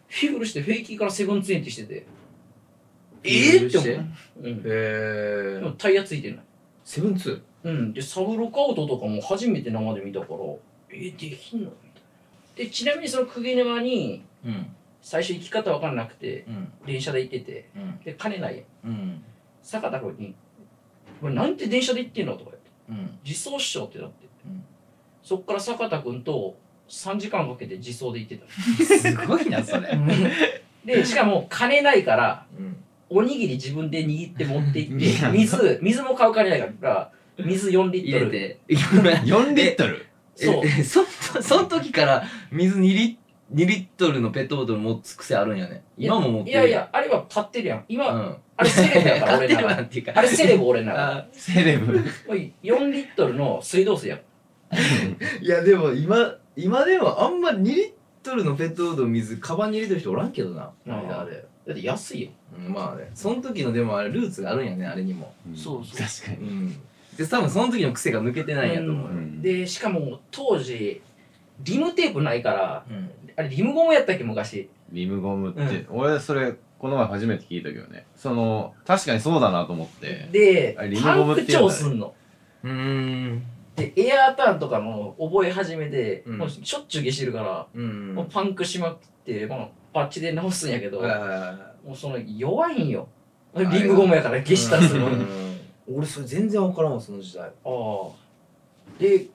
[0.07, 2.05] フィグルしてフェイキーからセブンツエンティしてて。
[3.23, 3.67] えー？
[3.67, 6.39] って思う、へうん、えでもタイヤついてない。
[6.83, 10.39] セブンツうん、で、サブロカウトとかも初めて生で見たから、
[10.89, 11.69] えー、できんの？
[11.69, 12.65] みたいな。
[12.65, 14.65] で、ちなみにその釘沼に、うん。
[15.03, 16.71] 最初行き方わかんなくて、うん。
[16.87, 17.99] 電車で行ってて、うん。
[18.03, 18.63] で、金ない。
[18.83, 19.23] うん。
[19.61, 20.35] 坂田君に、
[21.21, 22.35] お前なんて電車で行ってんの？
[22.35, 22.51] とか
[22.91, 23.17] うん。
[23.25, 24.63] 自走っしょってなって、うん。
[25.23, 26.57] そっから坂田君と
[26.89, 28.39] 3時間かけて自走で行って
[28.99, 29.87] すごいなそれ。
[29.87, 29.97] た。
[30.85, 32.77] で、しかも金ないから、うん。
[33.09, 38.25] おにぎり自分で握って持って行っいやて、水、水も買う金ないから、水4リットル。
[38.27, 38.59] 入れて。
[38.67, 40.05] 4リットル？
[40.35, 40.65] そう。
[40.65, 41.03] ええそ
[41.41, 43.17] その時から水2リ
[43.53, 45.83] 2リットルのペットボトル持つ癖あるんやね。
[45.97, 46.51] 今も持ってる。
[46.51, 47.85] いやいや、あれは買ってるやん。
[47.89, 48.37] 今、うん。
[48.55, 49.75] あれセレブやから、買ってる俺なら。
[49.75, 50.13] わっていうか。
[50.15, 51.17] あれセレブ俺なら。
[51.17, 51.99] あセレブ。
[52.27, 54.19] おい4リットルの水道水やん。
[55.43, 57.91] いやでも今今でもあんま2リッ
[58.23, 60.71] トルのペットボトルの水カバンに入れてる人おらんけどな。
[60.87, 61.01] うんあ。
[61.01, 61.45] れあれ。
[61.67, 62.29] だって安いよ。
[62.57, 63.11] うんまあね。
[63.13, 65.33] その時のでもあれルーツがあるんやねあれにも。
[65.55, 65.85] そう。
[65.85, 65.97] そう。
[65.97, 66.47] 確かに。
[66.47, 66.81] うん。
[67.17, 69.07] で多分その時の癖が抜けてないんやと思うよ。
[69.09, 69.41] うん。
[69.41, 71.01] で、しかも当時、
[71.63, 74.69] リムテープないから、うんあれリムゴムやったっけ昔？
[74.91, 82.13] リムゴムって、うん俺それこの前初めて聞いたけどねその確かにそうだなと思ってであれ、リムパンクゴムって言うんだね超すんの。
[82.63, 83.43] うーん
[83.75, 91.45] で、エアーターンとかも覚え始めて、うんもうしょっちゅう消してるから、うんもうパンクしまくって、まあ、パッチで直すんやけど、はいはいはいは
[91.83, 93.07] いもうその弱いんよ。
[93.55, 95.15] リムゴムやから消したするのに。
[95.15, 95.41] うん
[95.93, 98.09] 俺それ全然分からんわその時代ああ。
[98.97, 99.25] で、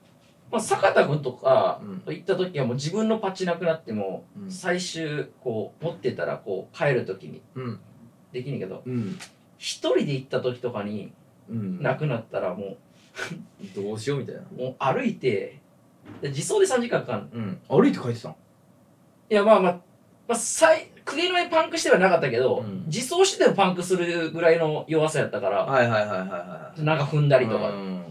[0.51, 2.15] まあ、坂田君とかうん。
[2.15, 4.51] 行った時はもう自分のパッチなくなっても、うん。
[4.51, 7.43] 最終こう持ってたらこう帰る時に。
[7.55, 7.81] うん。
[8.33, 9.19] できんけどうん。
[9.59, 11.13] 一人で行った時とかに
[11.51, 11.83] うん。
[11.83, 12.77] なくなったらも
[13.75, 14.43] どうしようみたいな。
[14.43, 15.61] うもう歩いて
[16.23, 17.61] で自走で3時間かかるうん。
[17.69, 18.33] 歩いて帰ってたん
[19.29, 19.73] いやまあまあ、
[20.29, 22.85] まあ、最釘の上パンクしてはなかったけど、うん。
[22.87, 26.83] 自走してでもパンクするぐらいの弱さやったから、はいはいはいはいはい。
[26.85, 28.05] なんか踏んだりとか、うん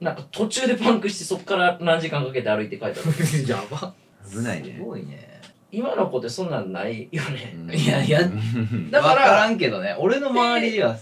[0.00, 3.48] なんか途中でパンクしてそっから何時間かけて歩いて帰った時。
[3.50, 3.94] やば。
[4.30, 4.76] 危ないね。
[4.76, 5.40] すごいね。
[5.70, 7.70] 今の子ってそんなんないよね、うん。
[7.74, 8.22] いやいや。
[8.22, 8.90] うん。
[8.90, 9.96] だから分からんけどね。
[9.98, 10.96] 俺の周りには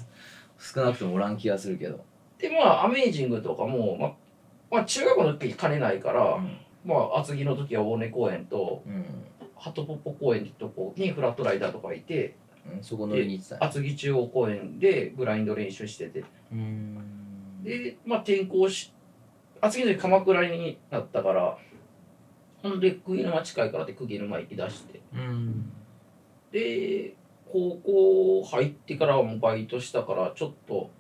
[0.59, 2.05] 少なくともおらん気がするけど。
[2.39, 4.13] でまあアメージングとかも、まあ、
[4.71, 6.39] まあ中学校の時金ないから、
[6.85, 9.05] まあ厚木の時は大根公園とうん。
[9.59, 12.35] ハトポッポ公園ってとこにフラットライダーとかいて
[12.71, 12.83] うん。
[12.83, 16.25] そこ乗りに行ってた厚木中央公園でグラインド練習してて。
[16.53, 17.26] うん
[17.67, 18.93] でまあ転校し
[19.61, 21.59] 厚木の時鎌倉になったから
[22.63, 25.01] ほんで釘沼近いからって釘沼行き出して。
[25.15, 25.73] うん。
[26.53, 27.15] で
[27.53, 30.91] 高校入ってからはもうバイトしたからちょっと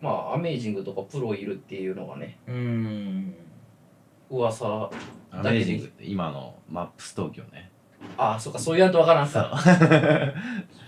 [0.00, 3.34] まあアメージングとかプロいるっていうのがねうん。
[4.30, 4.90] 噂
[5.30, 7.70] アメージングって今のマップス東京ね。
[8.16, 9.52] ああそっかそう言わんとわからんさ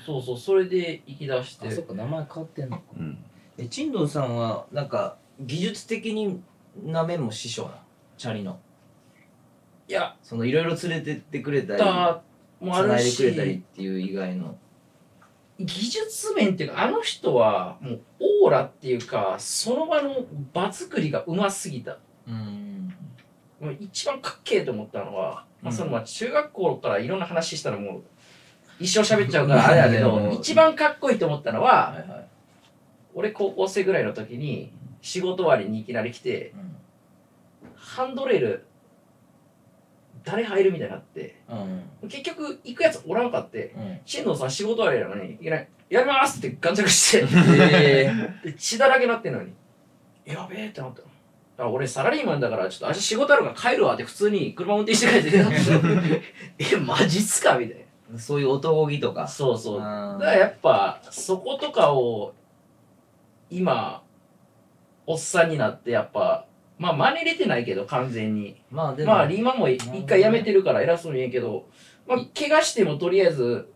[0.05, 0.19] そう。
[0.19, 1.69] そうそうそれで行き出して。
[1.69, 2.83] あそっか名前変わってんのか。
[2.99, 3.25] うん
[3.57, 6.43] えチンドンさんはなんか技術的に
[6.83, 7.83] な面も師匠な
[8.17, 8.59] チャリの。
[9.89, 10.17] いや。
[10.23, 12.23] そのいろいろ連れてってくれたりだ
[12.61, 14.57] もあ繋いでくれたりっていう以外の。
[15.59, 18.01] 技術面っていうかあの人はもう
[18.45, 21.99] オーラっていうかその場の場作りがうますぎた。
[22.27, 22.93] うん。
[23.61, 28.03] もう一番かっけえと思ったのは、まあ、うんそのまあ中学校からいろんな話したらもう
[28.81, 30.33] 一生喋っちゃうからあれだけど うん。
[30.33, 32.34] 一番かっこいいと思ったのははいはい
[33.15, 36.75] 俺高校生ぐらいの時に仕事終わりにいきなり来てうん
[37.77, 38.65] ハンドレール
[40.25, 41.37] 誰入るみたいになって
[42.03, 42.09] うん。
[42.09, 43.99] 結局行くやつおらんかってうん。
[44.07, 47.21] 新藤さん仕事終わりなのにいきなり「やります!」ってガンチャクし
[48.45, 49.53] て 血だらけなってんのに。
[50.25, 51.03] やべえってなった。
[51.03, 51.09] の
[51.57, 55.51] あ俺サラリーマンだからちょっと明日仕事あるから帰るわって普通に車運転して帰ってた。
[56.59, 57.59] えマジっすか？
[57.59, 59.21] みたいーそういう男気とか。
[59.23, 59.79] なそうそう。
[59.79, 62.33] だからやっぱそことかを
[63.51, 64.03] 今
[65.07, 66.47] おっさんになってやっぱ
[66.79, 68.61] まあ真似れてないけど完全に。
[68.71, 71.69] まあでもまあリーマンも一回辞めてるから偉そうに言えんけど、
[72.07, 73.69] まあ、怪我してもとりあえず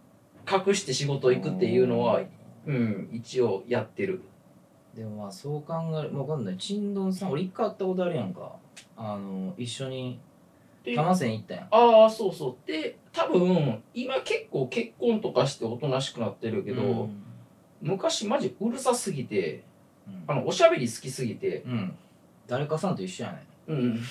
[0.50, 2.20] 隠して仕事行くっていうのは
[2.66, 4.22] うん一応やってる。
[4.94, 6.56] でもまあそう考えるわかんない。
[6.56, 8.56] ちんどんさん俺一回会ったことあるやんか。
[8.96, 10.18] あの一緒に
[10.82, 11.68] で多摩線行ったやん。
[11.70, 12.66] ああそうそう。
[12.66, 17.24] で多分今結構結婚とかしておとなしくなってるけど、うん
[17.80, 19.62] 昔マジうるさすぎて
[20.06, 20.24] うん。
[20.26, 21.62] あのおしゃべり好きすぎて。
[21.66, 21.94] うん。
[22.46, 24.00] 誰かさんと一緒やねうん。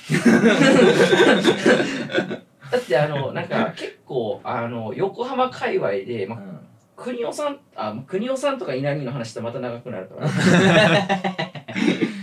[2.72, 6.60] だってあのなんか結構あの横浜界隈で、まあ、うん。
[6.96, 10.28] 国尾さんあ国尾さんとか稲荷の話ってまた長くなるから。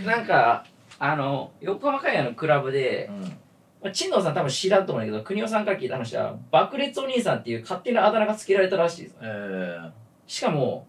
[0.05, 0.65] なんか
[0.99, 3.37] あの横浜海外のクラブで、うん。
[3.85, 9.91] まあ、陳藤さん多分知らんと思うんだけど国尾さんから聞いた話は爆裂お兄さんっていう勝手なあだ名がつけられたらしいですえー。
[10.25, 10.87] しかも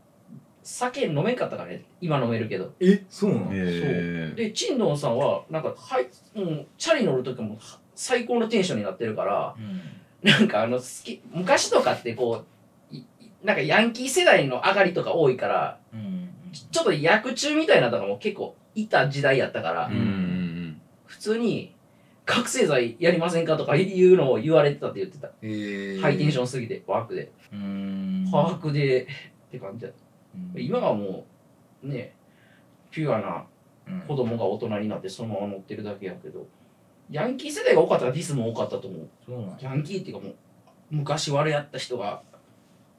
[0.69, 2.73] 酒飲めんかったからね今飲めるけど。
[2.81, 3.51] えそうなの？
[3.53, 7.59] へで陳藤さんはなんかはい、うん、チャリ乗る時も
[7.95, 10.29] 最高のテンションになってるからうん。
[10.29, 12.45] なんかあの好き昔とかってこ
[12.91, 13.07] ういい
[13.45, 16.31] なんかヤンキー世代の上がりとか多いからうん。
[16.51, 20.37] ちょっと役中みたいなのとかも結構いた時代やったから、うんうん
[21.07, 21.73] 普通に
[22.25, 26.01] 覚醒剤やりませんかとかいうのを言われてたって言ってた、えー。
[26.01, 28.29] ハイテンションすぎてワークで、うーん。
[28.33, 29.07] ワークでっ
[29.53, 29.93] て感じだ
[30.55, 30.63] うん。
[30.63, 31.25] 今はも
[31.83, 32.15] うね
[32.91, 33.45] ピュアな
[33.89, 34.01] うん。
[34.01, 36.47] 子供が大人になってそのまま乗ってるだけやけど
[37.11, 39.09] ヤンキー世代が多かったらディスも多かったと思う。
[39.25, 39.57] そうなんや。
[39.63, 40.35] ヤンキーっていうかもう
[40.91, 42.23] 昔悪やった人が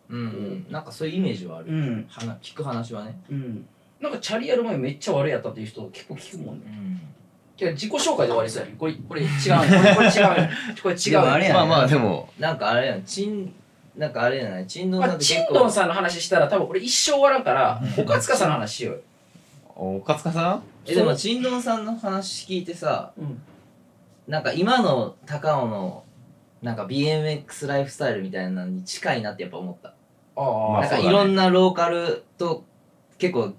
[0.10, 0.66] うんうん。
[0.72, 1.72] なんかそういうイメージはある。
[1.72, 2.06] ん。
[2.10, 3.20] はな聞く話はね。
[3.30, 3.68] うん。
[4.00, 6.66] なんかチャリやる前めっちゃ悪やったっていう人結構聞くもんね。
[6.68, 7.74] うん。
[7.74, 9.28] 自己紹介で終わりそうやねこれこれ違う。
[9.28, 9.36] ね
[9.96, 10.38] これ違う。
[10.38, 11.54] ねこれ違う。
[11.54, 13.04] まあまあでもなんかあれやん。
[13.04, 13.54] ちん
[13.98, 14.68] なんかあれやない？
[14.68, 15.54] ちんどんまあ、さんってチ結構。
[15.56, 18.04] ンドンさんの話したら多分俺一生終わらんからうん。
[18.04, 19.02] 岡塚さんの話しようよ、
[19.76, 20.64] おかつかさん？
[20.86, 23.42] えでもちんどんさんの話聞いてさうん、
[24.28, 26.04] なんか今の高尾の
[26.62, 29.94] なんか BMX ライフスタイルみたいなのに近いなってやっぱ思った。
[30.36, 32.64] あまあなんかいろんなローカルと
[33.18, 33.54] 結構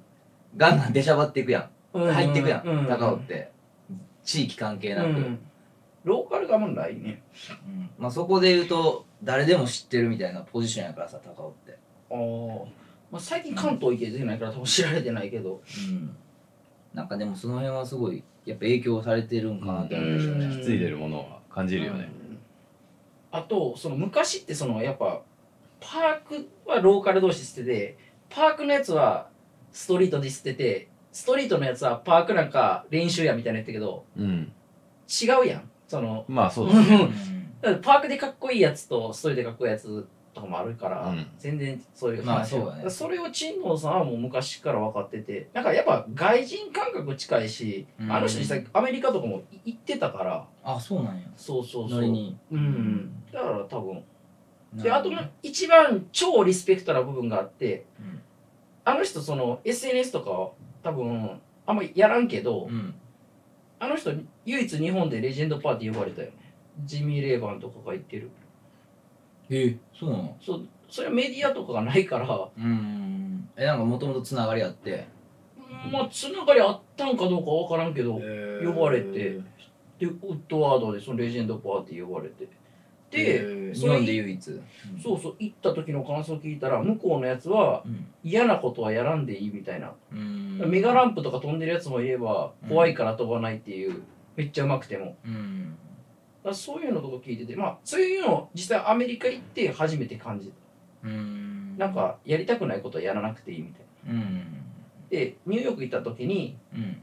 [0.56, 1.62] ガンガン出しゃばっていくやん。
[2.08, 3.50] あ入っていくやんう高尾って。
[4.24, 5.38] 地域関係なく、うん。
[6.04, 7.22] ローカルがもうないね。
[7.66, 7.90] うん。
[7.98, 11.78] まあ、そこで言うと誰でも知ってるみたいなポジションやからさ高尾って、
[12.10, 12.64] あー、
[13.10, 15.62] まあ最近関東行けてないから多分知られてないけど。
[15.90, 16.16] うん、
[16.94, 20.62] なんかでもその辺はすごいやっぱ影響されてるんかなって思うんですよね、うん。
[20.62, 22.08] ついでるものは感じるよね。
[22.30, 22.38] うん。
[23.30, 25.22] あとその昔ってそのやっぱ
[25.80, 27.98] パークはローカル同士捨てて
[28.30, 29.28] パークのやつは
[29.70, 34.52] ストリートで捨ててストリートのやつはパークなんか練習やみたいなやったけどうん。
[35.08, 35.70] 違うやん。
[35.86, 37.08] そのまあそうだね
[37.60, 41.26] だからパークでかっこいいやつとストリートでかっこいいやつとかもあるから、うん。
[41.38, 42.78] 全然そういう話まあそうだね。
[42.78, 48.12] からそれを陳藤さんはもう昔から分かっててなんかやっぱ外人感覚近いし、うん。
[48.12, 50.46] あの人実際アメリカとかも行ってたから。
[50.62, 51.22] あそうなんや。
[51.36, 52.02] そうそうそう。
[52.02, 52.36] に。
[52.52, 53.22] うん。
[53.32, 54.04] だから多分。
[54.74, 55.10] なであと
[55.42, 58.20] 一番超リスペクトな部分があってうん。
[58.84, 60.50] あの人その SNS とかは
[60.82, 62.94] 多分あんまりやらんけど、うん。
[63.80, 64.12] あの人
[64.44, 66.34] 唯一日本でレジェンドパーティー呼ばれたよね
[66.84, 68.30] ジミー・レーバンとかが言ってる。
[69.50, 70.36] えそうなの？
[70.40, 72.48] そうそれはメディアとかがないから。
[72.56, 73.48] うん。
[73.56, 75.06] えなんかもともとつながりあって？
[75.92, 79.40] まあつながりあったんかどうかわからんけど、呼ばれて。
[79.98, 82.48] でウッドワードでそのレジェンドパーティー呼ばれて。
[83.10, 84.50] で、日本で唯一？
[84.50, 84.62] うん。
[85.02, 88.06] そうそう行った時の感想聞いたら向こうのやつはうん。
[88.22, 90.62] 嫌なことはやらんでいいみたいな、うん。
[90.68, 94.02] メガランプとか飛んでるやつもいればうん怖いから飛ばないっていう。
[94.36, 95.16] めっちゃうまくても
[96.44, 100.52] だそういうのとか聞いててまあそういうのを実際アメリカ行って初めて感じ
[101.04, 101.74] うん。
[101.78, 103.82] たなんかやりたくないことはやらなくていいみたい
[104.14, 104.20] な。
[104.20, 104.44] うん。
[105.10, 106.96] でニューヨーク行った時にうん。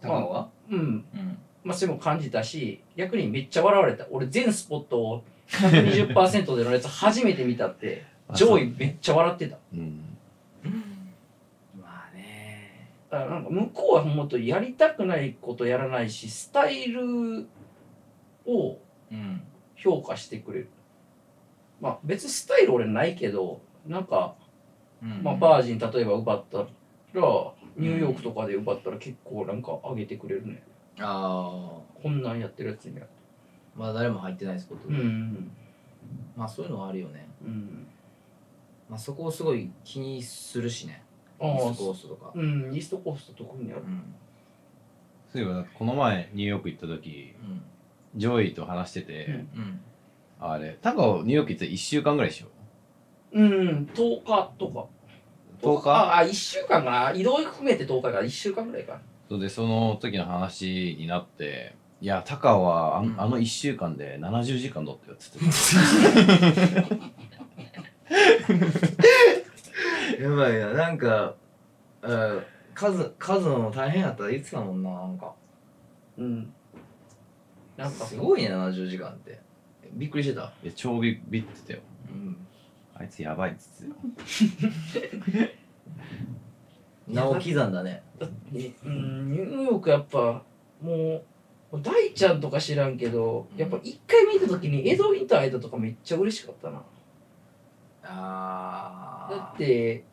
[0.00, 0.78] 高尾はうん。
[0.78, 0.82] う
[1.18, 1.38] ん。
[1.64, 4.06] まあ、それも感じたし逆にめっちゃ笑われた。
[4.10, 9.58] 俺全スポットを120%でのやつ初めて見たって 上位めっちゃ笑ってた。
[9.74, 10.00] うん。
[11.80, 12.88] まあね。
[13.10, 17.46] だからなんか向こうはもっとやりたくないことやらないしスタイル
[18.46, 18.78] を
[19.10, 19.42] うん
[19.76, 20.68] 評価してくれる。
[21.80, 24.36] まあ別にスタイル俺ないけどなんか、
[25.02, 26.66] うんまあ、バージン例えば奪ったら
[27.76, 30.62] ニューヨークとかで奪ったら結構なんか上げてくれるね。
[31.00, 33.06] あこんなんやってるやつには。
[33.06, 33.08] あ
[33.74, 35.50] まだ誰も入ってないスポットで、ん
[36.36, 37.28] まあそういうのはあるよね。
[37.44, 37.86] うん。
[38.88, 41.02] まあそこをすごい気にするしね。
[41.40, 42.32] あイーあストコーストとか。
[42.34, 43.82] うんイーストコースト特にある。
[43.82, 44.14] うん。
[45.32, 47.34] そういえばこの前ニューヨーク行った時
[48.16, 49.34] ジョイと話してて、うん。
[49.34, 49.80] うん
[50.44, 50.76] あれ。
[50.82, 52.46] 高尾ニューヨーク行って1週間ぐらいでしょ？
[53.32, 54.86] うん10日とか。
[55.62, 55.90] 10日？
[55.90, 57.12] ああ1週間かな。
[57.12, 58.10] 移動含めて10日か。
[58.10, 59.00] ら1週間ぐらいかな。
[59.28, 63.14] それでその時の話になっていや高尾はあ,、うん。
[63.20, 65.38] あの1週間で70時間乗ってよっつって
[70.22, 70.72] やばいな。
[70.74, 71.34] なんか
[72.02, 72.42] うん
[72.74, 75.32] 数数の大変やったらいつかもんななんか。
[76.18, 76.52] うん
[77.76, 79.40] なんかすごいね70時間って。
[79.94, 80.52] びっくりしてた。
[80.62, 81.80] いや超ビビってたよ。
[82.10, 82.36] うん。
[82.94, 85.48] あいつやばいっつってよ。
[87.08, 88.02] 名を刻んだね。
[88.18, 90.42] だってうんニューヨークやっぱ
[90.80, 91.22] も
[91.72, 96.82] う大ちゃんとか知らんけどやっぱ一回見た時にエドウィンと会えたとかめっちゃ嬉しかったな。
[98.04, 100.04] あだって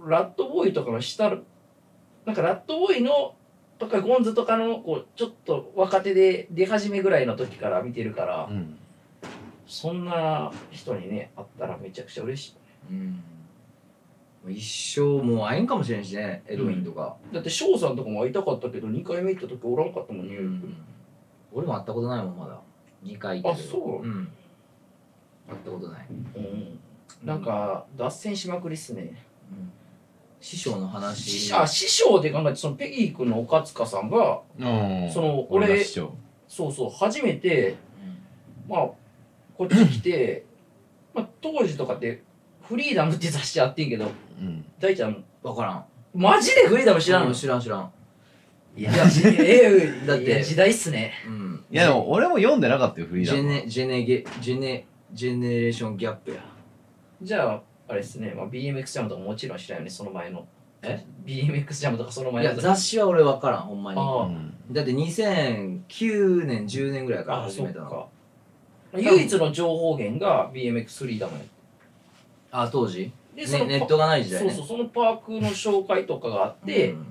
[0.00, 1.30] ラットボーイとかの下
[2.24, 3.34] なんかラットボーイの
[3.78, 8.76] とかゴンズとかのこうちょっと若手で出始めぐらいの時から見てるから、うん。
[9.66, 12.54] そんな人にね会ったらめちゃくちゃ嬉しい
[12.90, 13.22] うん。
[14.50, 20.68] 一生もう会えんかもしれんしねエドウィンとか、だって翔さんとかも会いたかったけど2回目行った時おらんかったもんニューヨーク、
[21.52, 22.58] 俺も会ったことないもんまだ。
[23.04, 23.68] 2回行ったけど。
[23.68, 24.02] あそう。
[24.02, 24.28] うん。
[25.48, 26.78] 会ったことない、うん。
[27.24, 29.22] なんか脱線しまくりっすね。
[29.52, 29.72] うん
[30.40, 31.30] 師匠の話。
[31.30, 35.10] 師あ師匠で考えてそのペギー君の岡塚さんがうん。
[35.12, 36.12] その俺俺が師匠。
[36.46, 37.76] そうそう初めて
[38.68, 38.88] まあ
[39.56, 40.44] こっち来て
[41.14, 42.22] まあ当時とかって
[42.62, 44.64] フリーダムって雑誌あってんけどうん。
[44.78, 45.84] 大ちゃん分からん。
[46.14, 47.34] マジでフリーダム知らんの？
[47.34, 47.92] 知らん知らん。
[48.76, 51.12] いやじえだって時代っすね。
[51.26, 51.64] うん。
[51.70, 53.44] いやでも俺も読んでなかったよフリーダムは。
[53.44, 56.36] ジェネジェネゲジェネジェネレーションギャップや。
[57.20, 60.46] じゃああれっすね、まあ、BMX ジャムとかもちろん知らんよねその前の。
[60.82, 62.50] え？BMX ジャムとかそのい前の。
[62.50, 64.00] や雑誌は俺分からんほんまに。
[64.00, 67.90] あうんだって2009年10年ぐらいからあ始めたの。
[67.90, 68.06] か。
[68.94, 71.44] 唯一の情報源が BMX フリーダムや。
[72.52, 73.10] あ当時？
[73.34, 74.50] でねネットがない時代ね。
[74.50, 77.06] そうそうそのパークの紹介とかがあって、うん。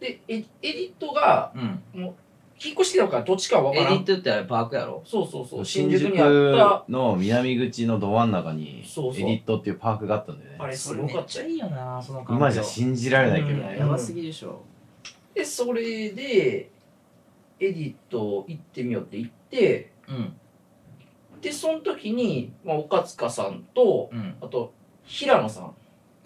[0.00, 1.52] でエエディットが
[1.94, 2.14] うん
[2.62, 3.94] 引っ越してきたからどっちかは分からん。
[3.94, 5.02] エディットってあれパークやろ？
[5.06, 5.64] そうそうそう。
[5.64, 6.20] 新新宿宿に
[6.60, 10.58] あっの南口のど真ん中にエディットっていうパークがあったんだよね。
[10.58, 13.60] たあれすごかったいいよなその今じゃ信じられないけどうん。
[13.60, 14.62] ねやばすぎでしょ。
[15.34, 16.70] でそれで
[17.58, 20.36] エディット行ってみようって言ってうん。
[21.40, 24.34] でその時に、まあ、岡塚さんとうん。
[24.42, 25.74] あと平野さん。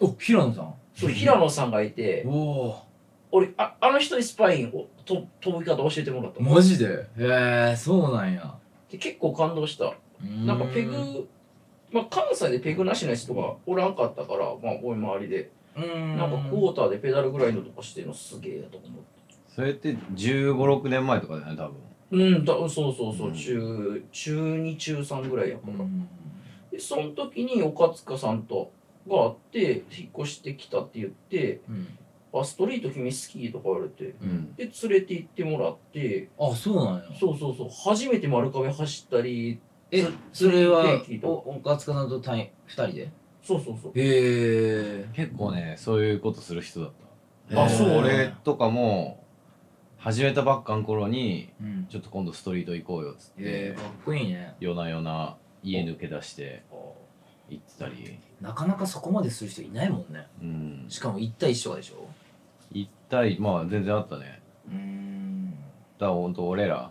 [0.00, 0.74] お平野さん。
[0.96, 2.24] そう平野さんがいて。
[2.26, 2.82] おお
[3.30, 6.42] 俺ああの人にスパインをと飛び方教えてもらった。
[6.42, 6.86] のマジで？
[7.18, 8.54] へえそうなんや。
[8.90, 9.94] で結構感動した。
[10.46, 11.28] なんかペグ
[11.92, 15.50] まあ関西でペグなしのやつとかおらんかったからまあ俺周りで。
[15.76, 16.16] うん。
[16.16, 19.34] なんかクォーターでペダルグラインドとかしてるのすげえやと思って。
[19.54, 21.76] それって1 5 6年前とかだよね多分。
[22.10, 23.30] うんだそうそうそう、う。
[23.30, 23.34] ん。
[23.34, 25.62] 中中2中3ぐらいやか。
[25.66, 26.08] ら、うん。
[26.70, 28.72] でその時に岡塚さんと
[29.08, 31.98] があって引っ越してきたって言ってうん
[32.36, 34.54] 「あストリート君好き?」とか言われてうん。
[34.54, 37.04] で連れて行ってもらってあそうなんや。
[37.18, 37.68] そうそうそう。
[37.68, 40.84] 初めて丸壁走ったりえつそれは
[41.22, 43.10] お岡塚さんと単位2人で？
[43.42, 43.92] そうそうそう。
[43.94, 46.90] へ結構ねそういうことする人だっ
[47.52, 47.62] た。
[47.64, 47.90] あそう。
[47.98, 49.22] 俺とかも
[49.98, 51.86] 始めたばっかの頃にうん。
[51.88, 54.54] ちょっと今度ストリート行こうよっつって、へえかっこいいね。
[54.60, 56.62] 夜な夜な家抜け出して
[57.50, 60.26] 行ってたり、なかなかそこまでする人いないもんね。
[60.40, 62.08] うん、しかも1対1とかでしょ？
[62.74, 64.42] 行ったりまあ全然あったね。
[64.68, 65.50] うん。
[65.50, 65.56] だ
[66.00, 66.90] からほんと俺ら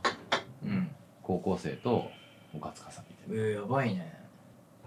[0.63, 0.89] うん。
[1.21, 2.09] 高校生と
[2.55, 4.13] 岡塚さんみたいなえー、やばいね。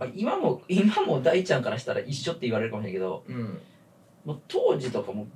[0.01, 3.61] まあ今も今も大ちゃんからしたら一緒って言われるかもしれないけどうん。
[4.25, 5.29] もう当時とかも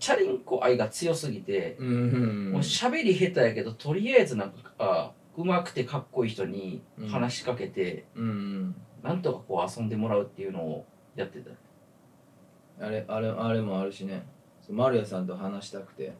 [0.00, 2.52] チャリンコ愛が強すぎて、うん。
[2.52, 8.74] もう喋り下手やけどとりあえずなんかあ上手くてかっこいい人に話しかけて、うん。
[9.02, 11.50] なんとかこう遊んでもらうっていうのをやってた。
[12.84, 14.26] あれあれあれもあるしね
[14.70, 16.12] 丸谷さんと話したくて。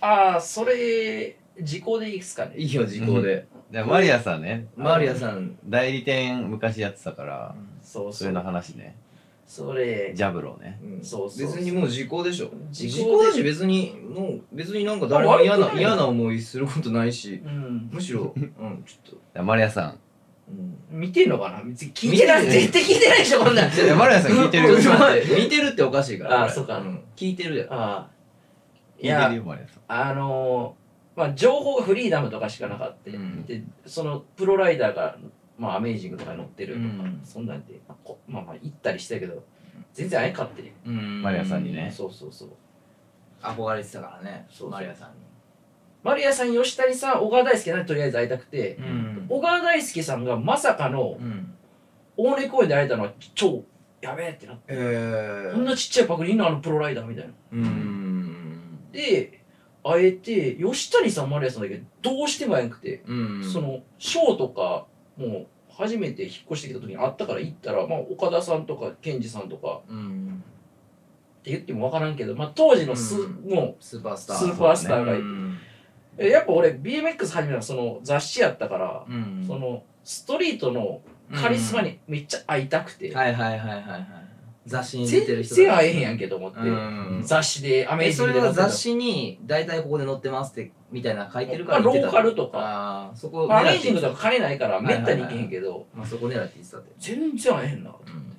[0.00, 2.54] ああそれ時効でいいっすかね。
[2.56, 3.46] いいよ時効で。
[3.70, 4.66] でマリアさんね。
[4.76, 5.56] 丸谷さん。
[5.66, 8.96] 代理店昔やってたからそうそれの話ね。
[9.46, 10.80] それジャブローね。
[10.82, 11.46] うんそうそう。
[11.48, 12.50] そう別にもう時効でしょ。
[12.70, 17.42] 時効時効だし別にもう別になんか誰も嫌あ悪くないな嫌な思いすることないし。
[17.44, 17.90] うん。
[17.92, 19.42] むしろうんちょっと。
[19.42, 19.98] マリアさん
[20.90, 21.62] 見てんのかな？
[21.62, 22.44] 別に聞いてない。
[22.44, 23.72] 見てる絶対聞いてないでしょこんなん。
[23.72, 24.68] いやマリアさん聞いてる
[25.42, 26.44] 見てるっておかしいから。
[26.44, 26.78] あそうか。
[26.78, 27.02] ん。
[27.16, 28.08] 聞いてるあ
[28.96, 29.82] 聞いてやるよマリアさん。
[29.88, 30.82] あのー
[31.18, 33.44] まあ情報がフリーダムとかしかなかった、うん。
[33.44, 35.16] でそのプロライダーが、
[35.58, 37.20] まあ、アメージングとかに乗ってるとか、うん。
[37.22, 37.94] そんなんで、ま
[38.26, 39.42] まあまあ行ったりしたけど
[39.92, 41.22] 全然会えんかって、うん。
[41.22, 41.92] マリアさんにね。
[41.94, 42.48] そうそうそう。
[43.42, 44.70] 憧れてたからねそうそう。
[44.70, 45.14] マリアさんマ
[46.16, 49.26] リアさん吉谷さん小川大輔にとりあえず会いたくて、にうん。
[49.28, 51.54] 小川大輔さんがまさかのうん。
[52.16, 53.64] 大根公園で会えたのは超
[54.02, 57.32] やべえってなって、えこんなちっちゃいパクリのあのプロライダーみたいな。
[57.52, 58.88] うん。
[58.92, 59.40] で
[59.84, 63.44] 会えて吉谷さんマリアさんだけどうしても会えんくて、うん。
[63.44, 64.86] そのショーとか
[65.16, 69.80] もう初めて引っ越してきた時に会ったから行ったら、まあ、岡田さんとか健二さんとか。
[69.88, 70.42] うん。
[71.40, 73.50] って言っても分からんけど、まあ、当時のス、うん。
[73.50, 74.36] もスーパースター。
[74.36, 75.22] スーパースターがいて
[76.16, 79.44] やっぱ俺 BMX 始めたのその雑誌やったから、うん。
[79.46, 81.00] そのストリートの
[81.34, 84.06] カリスマにめっちゃ会いたくて、はいはいはいはいはい。
[84.66, 87.22] 雑誌に出てる全人然会えへんやんけと思って、うん。
[87.24, 93.10] 雑誌でアメーえそジングでれは雑誌に大体ここで載ってますってみたいなの書いてるからまあローカルとか。
[93.14, 96.92] そこまあ、アメージングとか金ないからめったに行けへんけど、まあそこ狙って言ってたって。
[96.98, 98.32] 全然会えへんなと思って、うん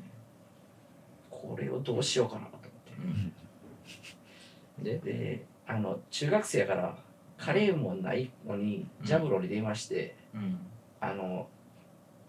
[1.44, 2.60] これをどうしようかなと思っ
[4.86, 4.98] て。
[4.98, 6.96] でであの中学生やから
[7.44, 9.06] カレーもないのにうん。
[9.06, 10.60] ジャブロに電話して、うん。
[11.02, 11.48] あの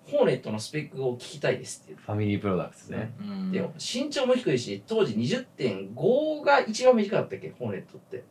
[0.06, 3.12] ホーネットのスペックを聞きたいですってファミリープロダクツね。
[3.20, 3.52] うん。
[3.52, 8.24] 言って、身長も低いし当時20.5が一番短かったっけホーネットって。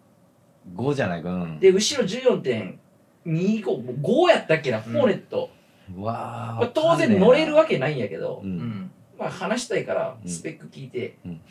[0.75, 4.83] 5じゃないかうんで後ろ14.25やったっけな、うん。
[4.83, 5.49] ホーネット、
[5.95, 6.13] うわ
[6.59, 8.57] まあ、当然乗れるわけないんやけど、ううん。
[8.57, 8.91] ん。
[9.17, 10.29] まあ話したいからうん。
[10.29, 11.41] スペック聞いて、うん。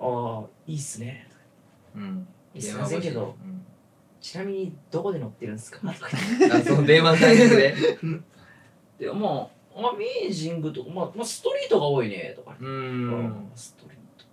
[0.00, 1.28] ああいいっすね。
[1.94, 2.26] うん。
[2.58, 3.36] すいませんけど。
[3.42, 3.64] うん
[4.20, 5.80] ちなみにどこで乗ってるんですか？
[5.88, 5.94] あ
[6.62, 7.74] その電話のタイミングで。
[8.98, 13.10] でまあアメージングとか、まあ、まあストリートが多いねとか、ううん。
[13.24, 14.24] んストリート。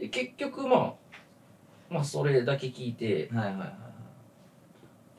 [0.00, 0.94] で結局まあ
[1.90, 3.28] まあそれだけ聞いて。
[3.32, 3.74] はいはいはい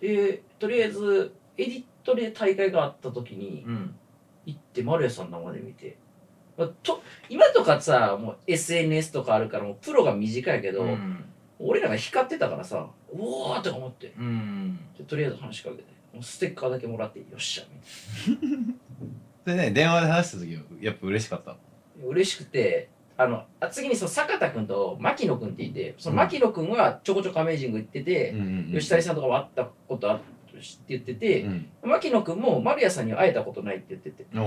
[0.02, 3.96] でとりあえずエディットで大会があった時にうん。
[4.46, 5.98] 行って丸谷さん生で見て、
[6.56, 11.26] まあ、と今とかさもう SNS とかあるからもうプロが短いけど、うん
[11.60, 14.14] 俺らが光ってたからさうおーって思って。
[14.18, 14.80] うん。
[14.98, 15.84] でとりあえず話しかけて
[16.14, 17.64] もうステッカーだけもらってよっしゃ
[18.30, 18.66] みたいな。
[19.46, 21.56] それね電話で話した時やっぱ嬉しかった？
[22.06, 30.22] 嬉しくてあのあ次にその坂田君と牧野君っていてその牧野君はちょこちょこアメージング行ってて、うんうんうん吉谷さんとかも会ったことあるっ
[30.62, 31.70] て言ってて、うん。
[31.84, 34.26] 牧野君も丸谷さんには会えたことないって言ってて。
[34.38, 34.42] お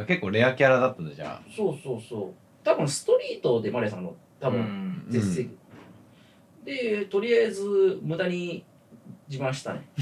[0.00, 1.50] お結構レアキャラだったんだじゃあ。
[1.54, 2.64] そうそうそう。
[2.64, 5.46] 多分ストリートで丸谷さんの多分うん絶世、
[6.68, 8.64] でとりあえず無駄に
[9.28, 9.88] 自慢したね。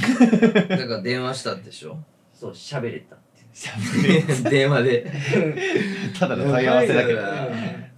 [0.68, 1.98] だから電話したでしょ？
[2.32, 3.16] そう喋れた
[4.50, 5.10] 電話で。
[6.18, 7.12] ただの問い合わせだけ。
[7.14, 7.20] ど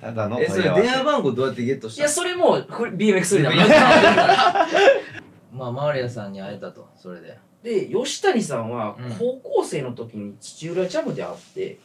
[0.00, 0.82] ただのえそれ問い合わせ。
[0.82, 2.02] 電話番号どうやってゲットした？
[2.02, 3.48] いやそれもこれ BMX で
[5.52, 7.38] まあマリアさんに会えたとそれで。
[7.62, 9.14] で吉谷さんはうん。
[9.16, 11.78] 高校生の時に土浦ジャムで会って、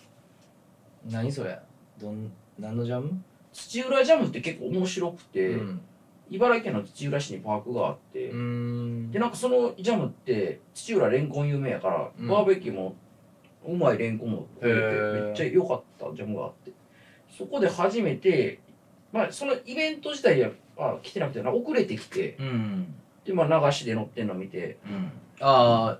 [1.09, 1.57] 何それ？
[1.99, 3.23] どん何のジャム？
[3.51, 5.81] 土浦ジャムって結構面白くて、うん
[6.33, 8.33] 茨城県の土浦市にパークがあって、で
[9.19, 12.27] なんかそのジャムって土浦レンコン有名やから、うん。
[12.27, 12.95] バーベキューも
[13.67, 14.71] うまいレンコンもてめ
[15.31, 16.71] っちゃ良かったジャムがあって。
[17.37, 18.59] そこで初めて
[19.11, 22.95] まあそのイベント自体はあ来てなくてな遅れてきてうん。
[23.23, 24.77] でまあ流しで乗ってんの見て。
[24.87, 25.11] うん。
[25.39, 25.99] あ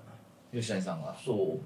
[0.52, 1.14] 吉谷さんが。
[1.24, 1.60] そう。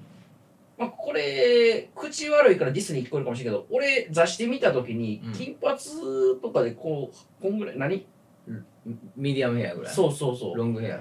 [0.79, 5.33] まあこれ口悪いからディスに聞こえるかもしれんけど俺雑誌で見た時にうん。
[5.33, 5.79] 金髪
[6.43, 8.07] とかでこうこんぐらい何？
[9.17, 9.95] ミディアムヘアぐらい。
[9.95, 10.57] そうそうそう。
[10.57, 11.01] ロングヘア。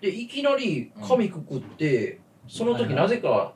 [0.00, 3.54] でいきなり髪くくって、その時ないぜか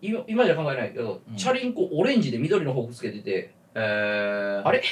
[0.00, 1.36] 今今じゃ考えないけど、うん。
[1.36, 4.82] チャリンコオレンジで緑のフォークつけてて、えー、あれ？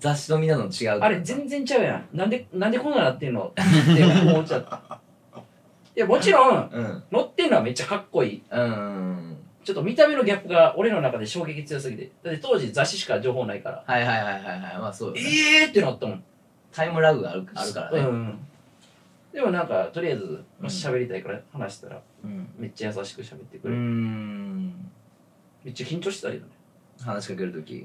[0.00, 2.08] 雑誌と見たの違うあれ全然ちゃうやん。
[2.16, 3.48] なんでなんでこんななってんの？
[3.50, 5.00] って思っちゃった。
[5.96, 7.04] いやもちろんうん。
[7.10, 8.42] 乗ってんのはめっちゃかっこいい。
[8.48, 9.36] うん。
[9.64, 12.12] ちょっと見た目のギャップが俺の中で衝撃強すぎて。
[12.22, 13.84] だって当時雑誌しか情報ないから。
[13.84, 14.78] はいはいはいはいはい。
[14.78, 15.20] まあそうよね。
[15.62, 16.24] えーってなったもん
[16.78, 17.98] タイムラグがあるあるからね。
[17.98, 18.38] うん、
[19.32, 22.48] でもなんかとりあえず喋りたいから話したらうん。
[22.56, 23.74] めっちゃ優しく喋ってくうれ。
[23.74, 24.68] る、ん。
[25.64, 26.52] めっちゃ緊張してたけどね。
[27.00, 27.84] 話しかけるとき。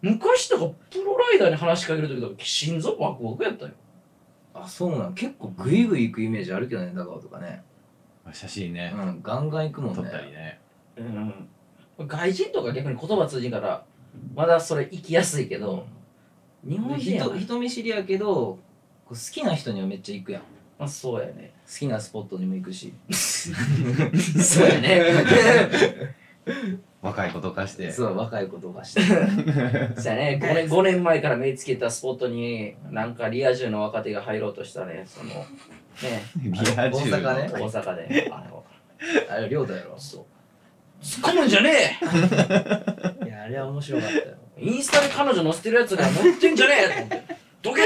[0.00, 3.72] 昔とかプロライダーに話しかける時とか心臓ワクワクやったよ。
[4.54, 5.14] あそうなん？
[5.14, 7.64] 結構グイグイ行くイメージあるけどね長尾とかね。
[8.32, 8.94] 写真ね。
[8.96, 9.96] うんガンガン行くもんね。
[9.96, 10.60] 撮ったりね。
[10.96, 12.06] うん。
[12.06, 13.84] 外人とか逆に言葉通じんから
[14.36, 15.86] まだそれ行きやすいけど、
[16.64, 17.30] 日本人やな。
[17.30, 18.58] 人人見知りやけどこ
[19.10, 20.42] う好きな人にはめっちゃ行くやん。
[20.78, 21.52] まあそうやね。
[21.66, 22.92] 好きなスポットにも行くし。
[23.10, 25.02] そうやね。
[27.00, 27.92] 若い子とかして。
[27.92, 29.02] そう若い子とかして。
[30.00, 30.40] そうやね。
[30.42, 35.04] 5年 ,5 年前から目つけたスポットになんかリア充の若手が入ろうとしたね。
[35.06, 35.44] そのね。
[36.36, 37.18] リア充の。
[37.18, 37.50] 大阪ね。
[37.52, 38.30] 大阪で。
[38.32, 38.62] あれは。
[39.30, 39.94] あれ亮太やろ。
[39.96, 40.24] そう。
[41.00, 41.98] 突っ込むんじゃね
[43.24, 44.22] いやあれは面白かったよ。
[44.26, 47.82] えインスタで彼女載せてるやつが載ってんじゃねえと思ってどけ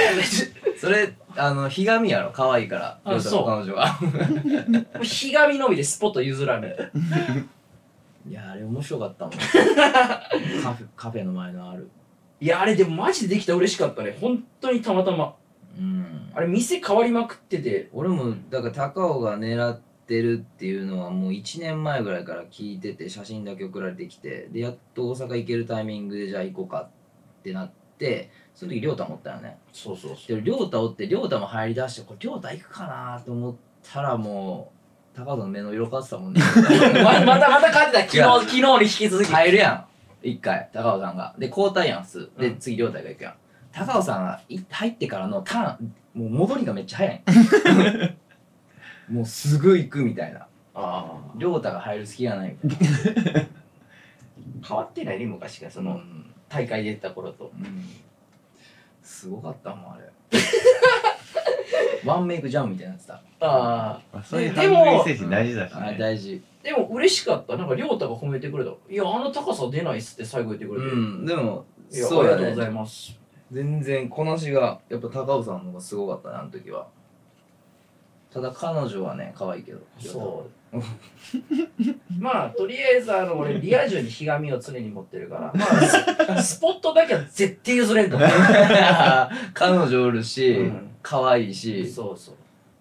[0.79, 2.31] それあのひがみやろ。
[2.33, 2.99] 可愛いから。
[3.05, 3.99] あ亮太の彼女が
[5.03, 6.75] ひがみのみでスポット譲らね。
[6.79, 6.91] え
[8.29, 9.35] いやあれ面白かったもん。
[9.35, 9.39] カ
[10.75, 11.89] フェカフェの前のある。
[12.41, 14.17] いやあれでもマジでできたら嬉しかったね。
[14.21, 15.35] 本当にたまたま。
[15.79, 16.31] うん。
[16.35, 17.89] あれ店変わりまくってて。
[17.93, 26.89] 俺もだから高尾が狙ってるっていうのはもう1年前ぐらいから聞いてて写真だけ送られてきてでやっと大阪行けるタイミングでじゃあ行こうかっ
[27.43, 29.59] てなってその時亮太もおったよね。
[29.73, 34.73] そうそうそで亮太おって亮太も入りだしてこれ亮太行くかなと思ったらも
[35.15, 36.41] う高尾さんの目の色変わってたもんね。
[36.41, 38.09] う ままたまた勝ってた。
[38.09, 39.31] 昨日昨日に引き続き。
[39.31, 39.87] 入るや
[40.23, 40.29] ん。
[40.29, 40.69] 一回。
[40.73, 41.35] 高尾さんが。
[41.39, 42.31] で交代やん普通。
[42.39, 42.59] で、うん。
[42.59, 43.35] 次亮太が行くやん。
[43.73, 47.23] 高尾さんがい入ってからのターンもう戻りがめっちゃ早い
[49.13, 50.41] もうすぐ行くみたいな。
[50.41, 53.41] ああ亮太が入る隙がないみたいな。
[54.67, 56.27] 変わってないね昔からそのうん。
[56.49, 57.53] 大会出てた頃と。
[57.59, 57.85] うん。
[59.03, 60.05] すごかったもんあれ。
[62.05, 63.15] ワンメイクジャムみたいになってた。
[63.15, 65.97] ああまあそういうでもハングリー精神大事だしね。
[65.99, 66.43] 大事。
[66.63, 67.57] でも嬉しかった。
[67.57, 68.71] なんか亮太が褒めてくれた。
[68.89, 71.27] いやあの高さ出ないっすって最後言ってくうれて、ん。
[71.27, 73.19] でもそうやありがとうございねます。
[73.51, 76.87] 全然こなしがやっぱ高尾さんの方がすごかったねあの時は
[78.33, 79.81] ただ彼女はね可愛いけど。
[79.99, 80.79] そう。
[82.19, 85.53] まあとりあえずあの俺リア充にひがみを常に持ってるから。
[85.55, 88.17] まあススポットだけは絶対譲れんと。
[88.17, 88.29] 思 う
[89.53, 90.91] 彼女おるし、うん。
[91.03, 91.87] 可愛いし。
[91.91, 92.35] そうそう。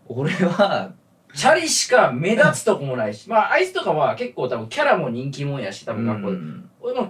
[0.08, 0.92] 俺は
[1.34, 3.30] チャリしか目立つとこもないし。
[3.30, 6.70] まああいつとかは結構多分キャラも人気もんやし多分学校で、うん。
[6.80, 7.10] 俺も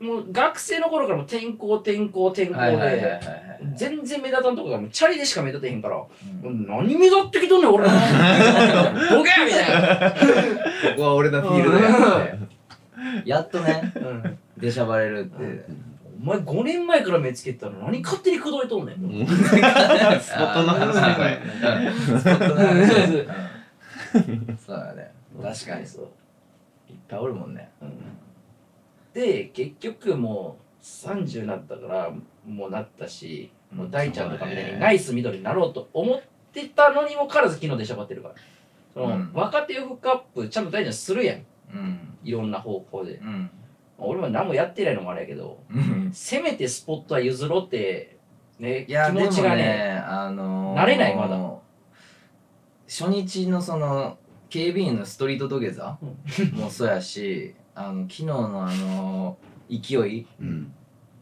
[0.00, 3.20] もう学生の頃からもう転校転校転校はいはいはいはいはい。
[3.20, 3.22] で
[3.76, 6.02] 全然目立たんとこがもうチャリでしか目立てへんから、
[6.44, 6.66] うん。
[6.66, 7.84] 何目立ってきとんねん俺。
[7.88, 10.16] ボケみたいな、こ
[10.96, 12.38] こは俺のフィールドや。
[13.24, 14.38] やっとねうん。
[14.58, 15.64] 出しゃばれるって、
[16.22, 19.26] お前5年前から目つけてたの何勝手に口説いとんねん、うん。
[19.26, 21.40] スポットの話ねこれ
[21.72, 22.20] うん。
[22.20, 23.26] スポットの話。
[24.66, 25.10] そうだね。
[25.42, 26.04] 確かにそう、
[26.90, 27.70] いっぱいおるもんね。
[27.80, 27.92] うん。
[29.14, 32.12] で結局もう30になったから
[32.46, 36.20] もうなったし、もう大ちゃんとかみたいにナイス緑になろうと思っ
[36.52, 38.34] てたのにもかかわらず昨日出しゃばってるから。
[38.92, 39.30] その、うん。
[39.32, 41.36] 若手をフックアップちゃんと大ちゃんするやん。
[41.72, 42.18] うん。
[42.22, 43.14] いろんな方向で。
[43.14, 43.50] うん。
[43.98, 46.10] 俺も何もやってないのもあれやけどうん。
[46.12, 48.18] せめてスポットは譲ろうって
[48.58, 51.38] ね気持ちがねねあのー慣れないまだ。
[52.88, 54.18] 初日のその
[54.50, 55.98] 警備員のストリート土下座
[56.52, 59.38] もそうやしあの昨日のあの
[59.70, 60.26] 勢い？
[60.40, 60.72] うん。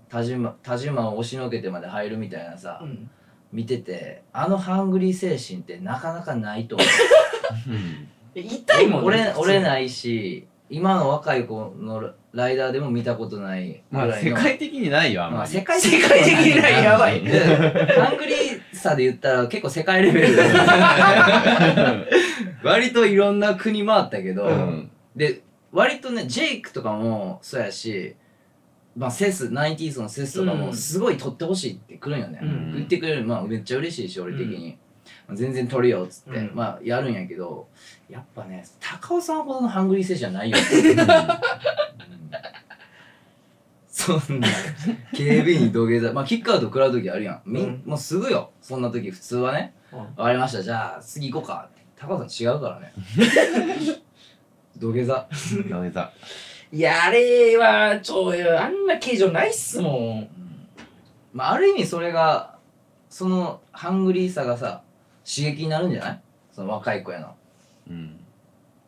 [0.09, 3.11] 田島田島を押しのけてまで入るみたいなさ、うん。
[3.53, 6.89] 見ててあのハングリー精神ってなかなかないと思う。
[8.35, 15.51] 痛いもん俺俺ないし今の若い子のライダーでも見たことないぐまあ世界的にないよあんまり。
[15.51, 16.85] 世界世界的にない。
[16.85, 17.23] やばい。
[17.25, 17.41] で
[18.01, 20.37] ハングリーさで言ったら結構世界レベル。
[20.37, 20.43] で
[22.63, 24.91] 割といろんな国回ったけど、うん。
[25.17, 28.15] で割とねジェイクとかもそうやし
[28.97, 32.73] まあセスナインティーズのセスとかもうんすごい取ってほしいってくるんよね、うん。
[32.75, 34.79] 言ってくれるまあめっちゃ嬉しいし俺的に、
[35.27, 36.55] まあ全然取るよっつって、うん。
[36.55, 37.69] まあやるんやけど
[38.09, 40.57] やっぱね高尾さんほどのハングリー精神はないよ、
[43.89, 44.49] そんな
[45.15, 46.13] 警備員に土下座。
[46.13, 47.83] まあキックアウト食らう時あるやん、みんうん。
[47.85, 48.51] もうすぐよ。
[48.61, 49.75] そんな時普通はね。
[49.93, 49.99] うん。
[49.99, 50.63] わかりました。
[50.63, 51.69] じゃあ次行こうか。
[51.97, 52.93] 高尾さん違うからね。
[54.79, 55.29] 土下座。
[55.31, 56.13] 土下座
[56.73, 59.91] いやあれはちょあんな形状ないっすも
[60.21, 60.29] ん。
[61.33, 62.59] まあある意味それが
[63.09, 64.83] そのハングリーさがさ
[65.25, 66.23] 刺激になるんじゃない？
[66.53, 67.35] その若い子やの。
[67.91, 68.21] うん。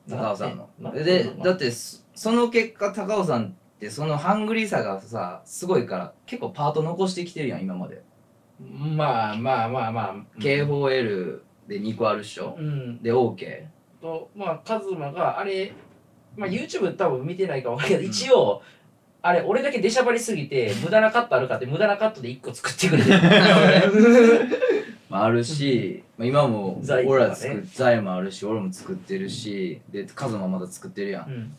[0.08, 0.68] 高尾さんの。
[0.92, 8.02] でだってそその結果高尾さんってそのハングリーさがさすごいから結構パート残してきてるやん今まで、
[8.60, 10.14] まあまあまあまあ。
[10.38, 13.02] K4L で2個あるっしょ、うん。
[13.02, 13.64] で OK
[14.00, 15.72] とまあカズマがあれ
[16.36, 18.62] まあ YouTube 多分見てないかもけど一応
[19.22, 23.10] あれ俺だけ出しゃばりすぎて無駄なカットあるかって無駄なカットで1個作ってくれて
[25.12, 31.30] まあ、あるし、まあ、今も財俺ら作る財もあるし俺も作ってるしでカズマまだ作ってるやん。
[31.30, 31.56] うん。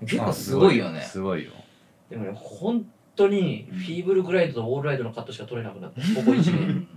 [0.00, 1.00] 結構すごいよね。
[1.00, 1.52] すごいよ。
[2.10, 6.00] でもね本当にフィーブルグライドとオールライドのカットしか取れなくなった。
[6.00, 6.88] ここ1年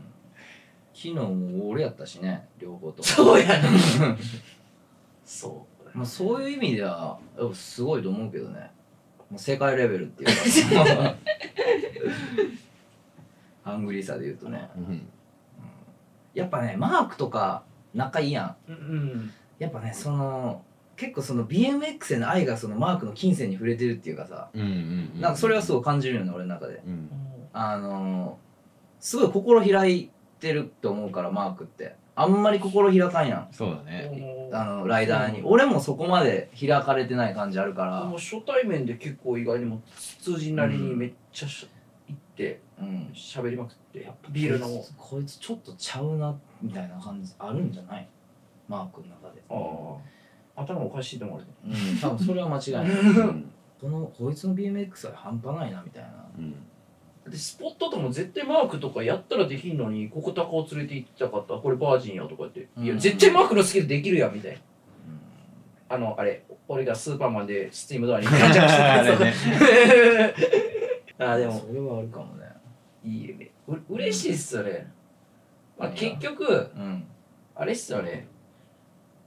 [0.95, 3.03] 昨日も俺やったしね両方とも。
[3.03, 3.69] そうやね。
[5.23, 7.19] そうまあ、そういう意味では
[7.53, 8.71] すごいと思うけどね。
[9.29, 10.29] もう世界レベルっていう
[10.75, 11.15] か。
[13.63, 14.69] ハングリーさで言うとね。
[14.75, 15.07] うん。
[16.33, 17.63] やっぱねマークとか
[17.93, 18.71] 仲いいやん。
[18.71, 20.63] うんやっぱねその
[20.95, 24.49] 結構その BMX への愛がそのマークの金銭に触れてるっていうかさ。
[24.53, 24.67] うんうん
[25.15, 25.21] うん。
[25.21, 26.81] なんかそれはすごい感じるよね俺の中で。
[26.85, 27.09] うん。
[27.53, 28.37] あの
[28.99, 33.47] すごい心開いてると思うからマークってあんまり心開かんやん。
[33.51, 34.49] そうだね。
[34.53, 35.41] あのライダーに。
[35.43, 38.03] 俺もそこまで開かれてない感じあるから。
[38.03, 39.81] もう初対面で結構意外にも
[40.21, 41.67] 通じなりにめっちゃし
[42.07, 43.09] 行ってうん。
[43.15, 44.83] 喋りまくってビール飲もう。
[44.97, 48.07] こいつちょっとちゃうなみたいな感じあるんじゃない？
[48.67, 49.41] マークの中で。
[49.49, 49.55] あ
[50.55, 50.61] あ。
[50.61, 51.99] 頭おかしいと思われてうん。
[51.99, 52.85] 多分それは間違いない。
[52.89, 53.51] うん。
[53.81, 56.09] このこいつの BMX は半端ないなみたいな。
[56.37, 56.55] うん
[57.29, 61.53] でスポットとも絶対マークとかやったらできんのにここ高を連れて行きたかった。
[61.55, 62.85] これバージンやとか言って、いうん。
[62.85, 64.57] や絶対マークのスキルできるやんみたいな。
[65.89, 68.57] あのあれ俺がスーパーマンでスチームドアにガチャして
[71.17, 71.59] たやあでも。
[71.67, 72.47] それはあるかもね。
[73.05, 74.89] いいよねう嬉しいっすよね、
[75.77, 77.05] まあ、結局うん。
[77.55, 78.27] あれっすよね。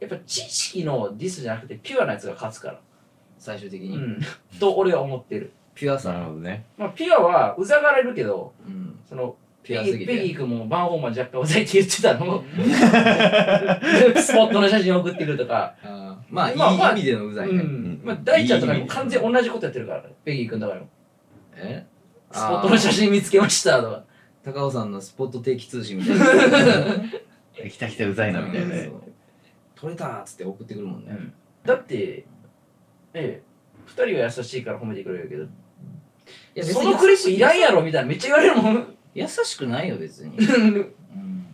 [0.00, 2.80] やっぱ知識のディスじゃなくてピュアなやつが勝つから。
[3.38, 4.20] 最終的に、うん。
[4.58, 6.64] と俺は思ってるピュアなるさほどね。
[6.76, 8.98] まあピュアはうざがられるけどうん。
[9.08, 12.42] そのピュアすぎペギーペギてー君もバンホーマン若干うざいって言ってたの。
[14.20, 15.74] スポットの写真送ってくるとか、
[16.30, 18.00] まあいいまあまあ意味でのうざいね、うん。
[18.02, 20.88] まあ、大ちゃんとかにも完全同じことやってるからペギー君とかにも。
[21.56, 21.84] え？
[22.32, 24.04] スポットの写真見つけましたとか。
[24.44, 26.24] 高尾さんのスポット定期通信みたいな。
[27.68, 28.76] 来た来たうざいなみたいな。
[28.76, 28.92] う
[29.76, 31.12] 取れたっつって送ってくるもんね、
[31.64, 32.24] だって
[33.12, 33.42] ええ
[33.84, 35.46] 二人は優しいから褒めてくれるけど
[36.54, 38.96] いやそのクリップいらんやろみたいなめっちゃ言われるもん。
[39.14, 40.78] 優しくないよ別に、 う
[41.18, 41.46] ん。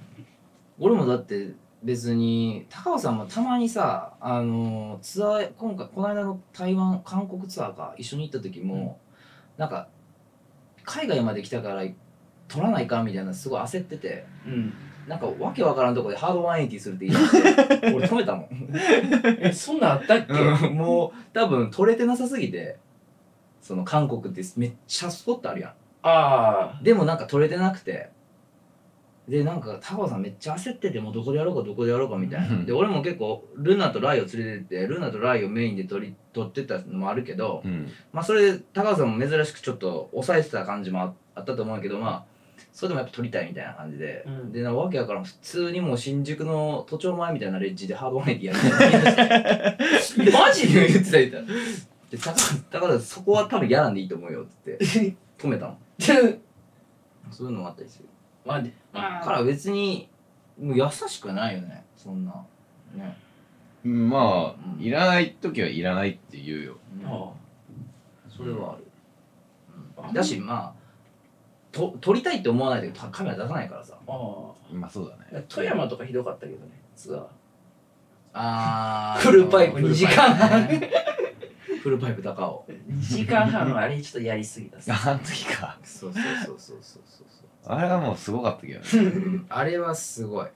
[0.81, 1.53] 俺もだって
[1.83, 8.99] 別に高尾さんもたまにさあのツアー今回この間の台湾韓国ツアーか一緒に行った時も、
[9.57, 9.89] なんか
[10.85, 11.83] 海外まで来たから
[12.49, 14.25] 取らないかみたいなすごい焦ってて。
[14.47, 14.73] うん。
[15.07, 18.49] なんかわけわからんとこでハード180するって言い出して俺止めたもん。
[19.43, 20.33] えそんなんあったっけ、
[20.69, 20.77] うん。
[20.77, 22.77] もう多分取れてなさすぎて
[23.63, 25.71] その韓国ってめっちゃスポットあるやん。
[26.03, 28.11] ああでもなんか取れてなくて。
[29.29, 32.65] でなんか高尾さんめっちゃ焦っててもうどこでやろうかどこでやろうかみたいな。
[32.65, 37.89] で俺も結構ルナとライを連れてってルナとライをメインで取り取ってったのもあるけど、うん。
[38.13, 42.25] まあそれで高尾さんも珍しくちょっと抑えてた感じもああったと思うけどまあ
[42.73, 44.53] それでもやっぱ取りたいみたいな感じで、うん。
[44.53, 49.77] でなわけわからん普通にもう新宿の都庁前みたいなレッジでハードワインでやるみたいな。
[50.37, 52.35] マジで言ってた言ってたで高尾
[52.71, 55.77] 高尾さんそこは多分やらんでいいと思うよって言って止めたもん
[57.33, 58.09] そういうのもあったりする。
[58.45, 60.11] まあでまあから別に
[60.61, 61.87] もう優しくないよね。
[61.97, 62.45] そんな
[62.95, 63.17] ね、
[63.85, 64.83] うんまあうん。
[64.83, 66.77] いらない時はいらないって言うよ。
[67.07, 67.33] あ
[68.29, 68.85] それはある、
[69.97, 70.13] あうん。
[70.13, 70.83] だしまあ
[71.71, 73.97] と撮りたいって思わないとカメラ出さないからさ。
[74.07, 75.47] あまあそうだね。
[75.49, 77.27] 富山とかひどかったけどねツアー。
[78.35, 80.69] あ フルパイプ2時間半
[81.83, 82.67] フルパイプ高尾。
[82.89, 83.69] 2時間半。
[83.69, 84.93] のあれちょっとやりすぎたっす。
[84.93, 85.77] あの時か。
[85.83, 87.27] そうそうそうそうそうそう。
[87.67, 89.45] あれはもうすごかったけどね。
[89.49, 90.47] あれはすごい。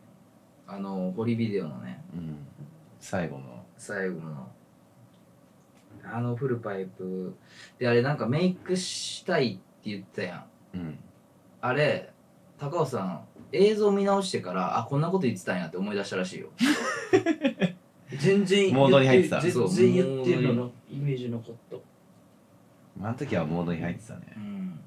[0.68, 2.00] あの堀ビデオのね。
[2.14, 2.36] うん。
[3.00, 3.64] 最後の。
[3.76, 4.48] 最後の。
[6.04, 7.34] あのフルパイプ。
[7.80, 10.76] であれなんかメイクしたいって言ったやん。
[10.76, 10.98] うん。
[11.60, 12.12] あれ
[12.56, 13.20] 高尾さん
[13.50, 16.50] 映像見直してからあこんなこと言ってたんやって思い出したらしいよ。
[18.20, 19.40] 全然モードに入ってた。
[19.40, 21.82] 全然言ってるののイメージのこと。
[23.02, 24.20] あの時はモードに入ってたね。
[24.36, 24.80] うん。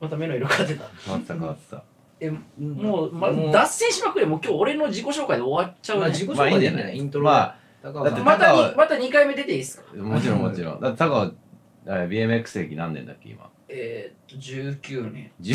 [0.00, 0.84] また目の色変わってた。
[1.04, 1.84] 変わってた変わってた。
[2.20, 3.52] えもう、ま、もう。
[3.52, 6.82] 脱線しまくれもう今日俺の自己紹介で終わっちゃうね、まあ自己紹まあいいんじゃない？
[6.82, 6.96] 介でいいんじゃない。
[6.98, 8.04] イントロま高尾さん。
[8.04, 9.96] だってまたまた2回目出ていいですか？
[9.96, 10.80] もちろんもちろん。
[10.80, 11.32] だって高尾
[11.86, 13.50] あれ BMX 歴何年だっけ今？
[13.68, 15.30] えー、っと19年。
[15.40, 15.54] 10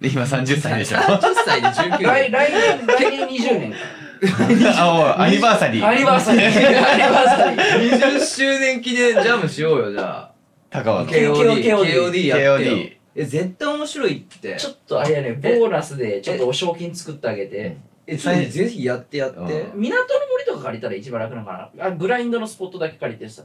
[0.00, 0.98] で 今30歳でしょ。
[0.98, 2.32] 30歳で19来年。
[2.32, 3.78] 来年来年20年か
[4.78, 6.46] あもうアニバーサリアニーバーサリー。
[6.46, 7.90] アニバーサリー。
[7.98, 10.30] 20周年記念ジャムしようよじゃあ。
[10.70, 11.06] 高尾の。
[11.06, 14.56] KOD KOD やってよ KOD え絶対面白いって。
[14.56, 17.76] ちょっとあれやねボーナスでちょっとお賞金作ってあげて。
[18.06, 19.38] えぜひぜひやってやって。
[19.38, 19.48] うん。
[19.80, 21.86] 港の森とか借りたら一番楽なのかな。
[21.86, 23.42] あブラインドのスポットだけ借りてさ。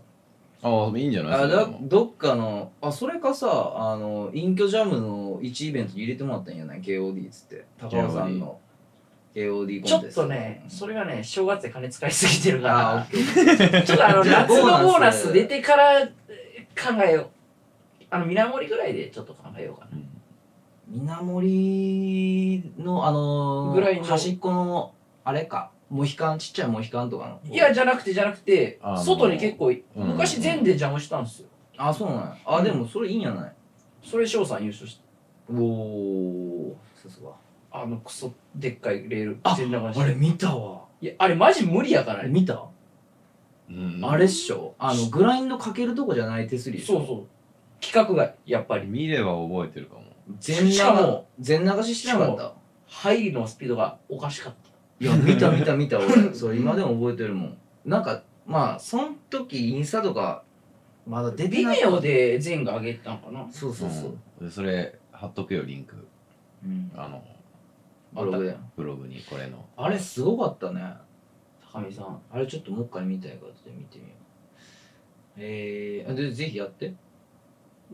[0.64, 1.34] あいいんじゃない？
[1.42, 7.66] あだどっかのあそれかさあの隠居ジャムの1イベントに入れてもらったんやない？KOD っつって。
[7.80, 8.58] 高尾さんの
[9.36, 10.22] KOD ちょっコンテスト。
[10.24, 13.08] とねそれがね正月で金使いすぎてるから。
[13.84, 17.28] ちょっとあの夏のボーナスス出てからえー考えよう。
[18.10, 19.92] あの水森ぐらいでちょっと考えようかな。
[19.94, 21.02] うん。
[21.04, 24.04] 稲森のあのーぐらいの。
[24.06, 25.72] 端っこのあれか。
[25.90, 30.08] モヒカンちっちゃいモヒカンとかのいやじゃなくてじゃなくて外に結構うん。
[30.08, 31.48] 昔全で邪魔したんですよ。
[31.78, 32.38] あそうなんや。
[32.46, 33.52] あ、うんでもそれいいんやない。
[34.02, 35.04] それ翔さん優勝して
[35.52, 37.30] おおさすが
[37.82, 40.82] あのクソでっかいレールあ全流しあれ見たわ。
[41.02, 42.24] いやあれマジ無理やから。
[42.24, 42.66] ね見た？
[43.70, 44.00] うん。
[44.04, 44.76] あれっしょ。
[44.80, 46.98] あのグラインドかけるとこじゃない手すりでしょ。
[47.00, 47.28] そうそう。
[47.82, 48.88] 規格外やっぱり。
[48.88, 50.04] 見れば覚えてるかも。
[50.40, 52.54] 全流しかも全流ししてなかった。
[52.88, 55.06] 入りのスピードがおかしかった。
[55.06, 56.00] いや見た見た見た。
[56.00, 57.58] 俺それ今でも覚えてるもん。
[57.84, 60.44] なんかまあそん時インスタとか
[61.06, 63.46] まだ出て微ない妙で全が上げたんかな。
[63.52, 64.48] そうそうそう、うん。
[64.48, 66.08] でそれ貼っとくよリンク。
[66.64, 67.22] うん、あの
[68.16, 69.66] ブログでブログにこれの。
[69.78, 70.82] あれすごかったね。
[71.72, 72.22] 高見さん。
[72.32, 74.16] あれちょっともう一回見たいからちょっと見てみよう。
[75.38, 76.94] えー、あでぜひやって、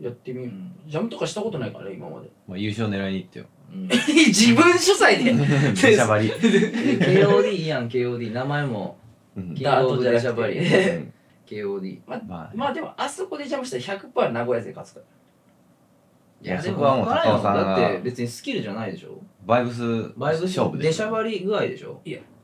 [0.00, 0.48] やってみよう。
[0.48, 0.72] うん。
[0.86, 2.30] ジャムとかしたことないからね今まで。
[2.46, 3.46] まあ優勝狙いに行ってよ。
[3.72, 5.32] うん、 自分主催で。
[5.74, 6.28] 出しゃばり。
[6.30, 8.96] KOD いいやん KOD 名前も
[9.36, 9.54] うん。
[9.54, 11.12] キングオブデシャバリダートじゃなく
[11.46, 15.06] KOD ままあまあでもあそこでジャムしたら100%名古屋勢勝つから。
[16.42, 19.20] いやでもそこはもう分からんよ高尾さんがだって別にスキルじゃないでしょ？
[19.44, 22.00] バイブスバイブ勝負でデシャバリ具合でしょ？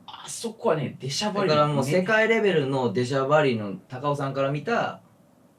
[0.06, 1.50] あそこはね出しゃばり。
[1.50, 5.00] だからもう世界レベルのデシャバリの高尾さんから見た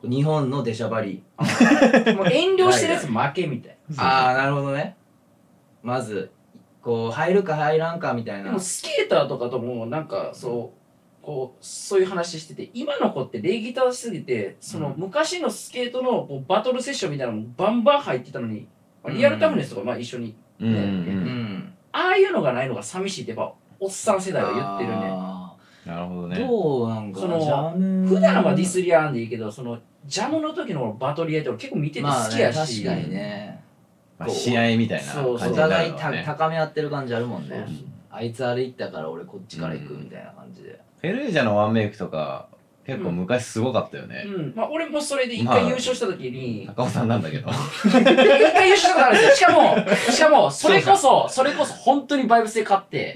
[0.03, 4.95] 日本のデシャバリもう遠慮してるやつ負けみたいああなるほどね。
[5.83, 6.31] まず
[6.81, 8.43] こう入るか入らんかみたいな。
[8.45, 14.99] なでもスケーターとかともなんかそうこうそういう話してて今の子って礼儀正しすぎてそのうん。
[14.99, 18.67] 昔のスケートのこうバトルセッションみたいなのもバンバン入ってたのに
[19.03, 20.85] まあリアルタフネスとかまあ一緒にうんうんううん。
[21.55, 25.29] んああいうのがないのが寂しいってやっぱおっさん世代は言ってるね。
[25.85, 26.39] なるほどね。
[26.39, 33.63] どうなんか普段はディスり合うんでいいけどそのジャムの時のバトルやって俺結構見てて好まあきやし、ね確かにね。
[34.17, 37.63] まあ試合みたいなそうそうお感じにな互い高め合ってる感じあるもんね。
[37.67, 37.75] そう
[38.11, 40.79] あいつあれ行ったから俺こっちから行くみたいな感じで。
[41.01, 42.49] フェルージャのワンメイクとか
[42.89, 44.53] 結構昔すごかったよね、うん。
[44.55, 47.49] まあ、俺もそれで一まあ回優勝した時に、高尾さんなんだけど。
[47.49, 49.35] 一回優勝したことあるんですよ。
[49.35, 49.77] しかも
[50.11, 53.15] しかもそれこそそれこそ本当にバイブスで勝って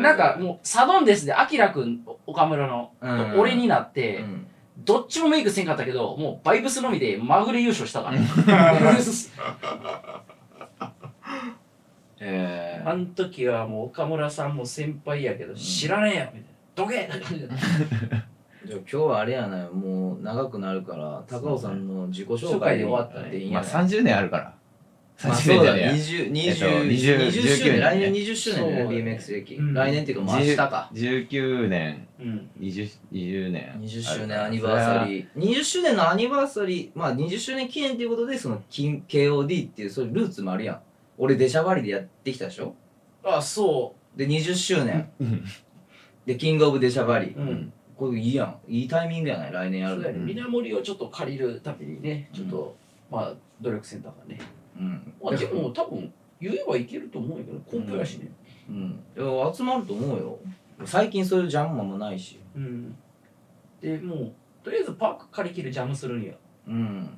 [0.00, 3.40] なんかもうサドンデスでアキラくん岡村の、うん。
[3.40, 4.46] 俺になって、うん。
[4.78, 8.18] どっちもメイクせんかったけどもうバイブスのみでまぐれ優勝したから。
[12.18, 16.46] えあの時はもう岡村さんも先輩やけど知らねえよみたいな。
[16.76, 17.10] どけ
[18.66, 24.54] じゃあ今日はあれやないもう長くなるから高尾さんの自己紹介で終わったっていいんまあやない30年あるから。
[25.24, 26.46] まあ30そうだ年じゃねえや。
[26.50, 27.78] 20 20えっと20 20周年。
[27.78, 29.74] 19来年ね20周年だよそう BMX 歴うん。
[29.74, 30.90] 来年っていうかもう明日か。
[30.92, 32.08] 19年。
[32.20, 32.50] うん。
[32.60, 33.80] 20 20年。
[33.80, 35.28] 20周年アニバーサリー。
[35.34, 36.98] 20周年のアニバーサリー。
[36.98, 40.80] まあ20周年記念っていうことでその金 KOD っていうそういうルーツもあるやん。
[41.18, 42.74] 俺デシャバリでやってきたでしょ？
[43.24, 45.08] あそで20周年。
[45.20, 45.44] うん。
[46.26, 48.58] でキングオブデシャバリううんこれいいやん。
[48.68, 49.52] いいタイミングやない？
[49.52, 50.02] 来年やるの。
[50.02, 50.32] そうだね。
[50.32, 52.76] 稲森をちょっと借りるためにねちょっと、
[53.10, 54.40] まあ努力センターがね。
[54.78, 55.12] うん。
[55.22, 58.30] まあでも多分言えばいけると思うんやけどコンプやしね。
[58.68, 59.02] うん。
[59.16, 60.38] いや集まると思うよ。
[60.84, 62.38] 最近そういうジャンマもないし。
[62.54, 62.94] うん。
[63.80, 64.32] でもう
[64.62, 66.34] とりあえずパーク借り切るジャムするには
[66.66, 67.08] うん。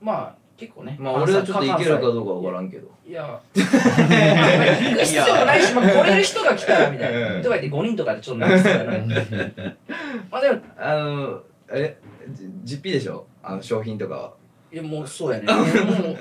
[0.00, 0.96] まあ結構ね。
[1.00, 2.88] まあ俺はちょっといけるかどうかわからんんけど。
[3.06, 3.40] いや。
[3.54, 7.34] 行く必要もないし、まあ、来れる人が来たらみたいな。
[7.34, 7.42] うん。
[7.42, 8.48] とか言って5人とかでちょっとな
[10.30, 11.42] まあでもあの
[11.72, 11.98] え
[12.32, 13.26] じ実費でしょ？
[13.42, 14.32] あの商品とかは。
[14.72, 15.46] いやもうそうやね。
[15.52, 16.16] も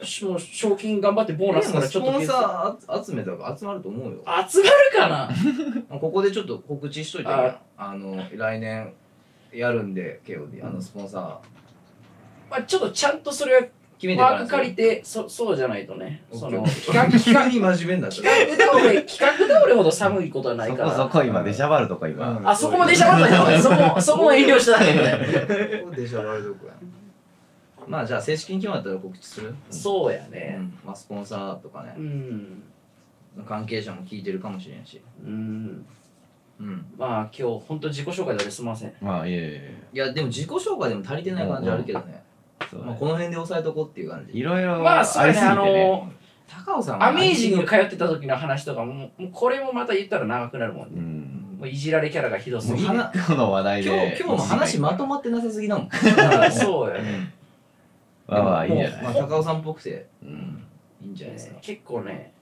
[0.00, 4.18] うしもう賞金頑張ってボーナスからちょっとスポンサー集めたから集まると思うよ。
[4.48, 5.08] 集まるか
[5.88, 5.98] な？
[5.98, 8.92] ここでちょっと告知しといてああの来年
[9.52, 11.36] やるんで KOD あのスポンサー
[12.50, 16.22] まあちょっとちゃんとそれは決めてからパーク借りてそそうじゃないとね。
[16.32, 17.44] その企画企画。
[17.44, 20.96] 急に真面目になった企画倒れ企画倒れほど寒いことはないそこから。
[20.96, 22.48] そこ今デシャバルとか今、うん。
[22.48, 26.72] あそこも出しゃばったよそこそこも遠慮しただけみたいなでしょワールドクや。
[27.86, 29.54] まあじゃあ正式に決まったら告知する？
[29.70, 30.72] そうやうねん。
[30.84, 31.94] まあスポンサーとかね。
[31.96, 32.62] うん。
[33.46, 35.00] 関係者も聞いてるかもしれんし。
[35.24, 35.86] うん。
[36.58, 36.86] うん。
[36.96, 38.94] まあ今日本当自己紹介だけすみません。
[39.02, 39.78] まあいえいえ。
[39.92, 42.22] いやでも自己紹介でも足りてない感じあるけどね
[42.68, 44.38] そうまあこの辺で押さえとこうっていう感じ。
[44.38, 46.10] いろいろまあそうやねあの
[46.48, 51.56] 高尾さんはアメージング通ってた時の話とかももうこれもまた言ったら長くなるもんうねん。
[51.60, 52.88] もういじられキャラがひどすぎて。
[52.88, 55.88] もう話この話題今で日今日も話まとまってなさすぎだもん
[56.50, 57.32] そうやね。
[58.26, 60.06] まあまあいいんじゃないまあ高尾さんっぽくて。
[60.22, 60.62] うん。
[61.02, 61.58] いいんじゃないですか。
[61.60, 62.32] 結構ね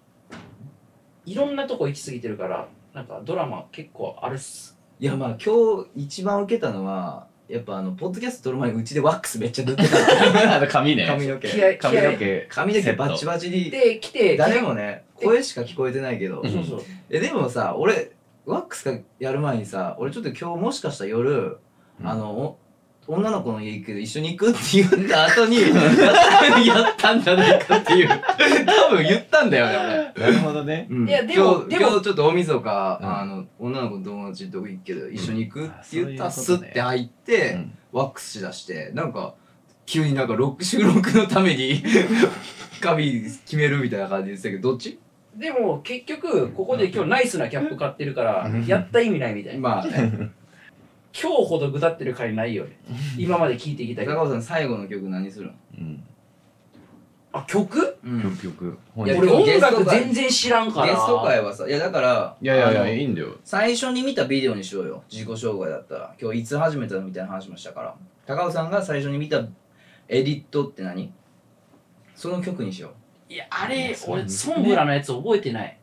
[1.26, 4.76] いろんなとこ行き過ぎてるからなんかドラマ結構あるっす。
[4.98, 11.06] いやまあ今日一番受けたのはやっぱあのポッドキャスト撮る前にうちでワックスめっちゃ塗ってたあの 髪ね。
[11.06, 11.48] 髪の毛。
[11.48, 12.46] 気合い髪の毛。
[12.50, 13.70] 髪の毛バチバチに。
[13.70, 16.42] で来て誰もね声しか聞こえてないけど。
[16.44, 18.12] そうそうえでもさ俺
[18.44, 21.58] ワックスかやる前にさ俺ちょっと今日もしかしたら夜、
[22.04, 22.58] あのお
[23.08, 25.56] 女の子の家行くけど一緒に行くって言った後に
[26.66, 28.08] やったんじゃないかっていう。
[28.08, 30.86] 多分言ったんだよねなるほどね。
[30.90, 31.08] 俺、うん。
[31.08, 33.18] いやでも今日ちょっと大晦日、うん。
[33.20, 37.72] あの女の子の友達のとこ行くけど一緒に行くって言ったスッて入って、うん。
[37.92, 39.34] ワックスしだしてなんか
[39.86, 41.82] 急になんかロック収録のために
[42.82, 44.98] 髪決めるみたいな感じで言ってたけどどっち？
[45.34, 48.66] でも結局ここで今日ナイスなキャップ買ってるからうん。
[48.66, 49.60] やった意味ないみたいな。
[49.60, 50.30] まあね
[51.12, 52.78] 今日ほどぐだってる回ないよね。
[53.16, 54.14] 今まで聞いてきたけど。
[54.14, 55.52] 高尾さん最後の曲何するの？
[55.78, 56.04] うん。
[57.32, 57.98] あ曲？
[58.04, 58.22] うん。
[58.22, 58.78] 曲曲。
[59.06, 60.86] いや俺音今日ゲスト楽会全然知らんから。
[60.86, 63.36] ゲスト会はさいやだからいやいやいやいいんだよ。
[63.44, 65.02] 最初に見たビデオにしようよ。
[65.10, 66.14] 自己紹介だったら。
[66.20, 67.94] 今日いつ始めたのみたいな話もしたから。
[68.26, 69.38] 高尾さんが最初に見た
[70.08, 71.12] エディットって何？
[72.14, 72.90] その曲にしよ
[73.28, 75.77] いやあれ俺ソンブラのやつ覚えてない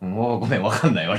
[0.00, 1.18] もうごめんわかんない俺。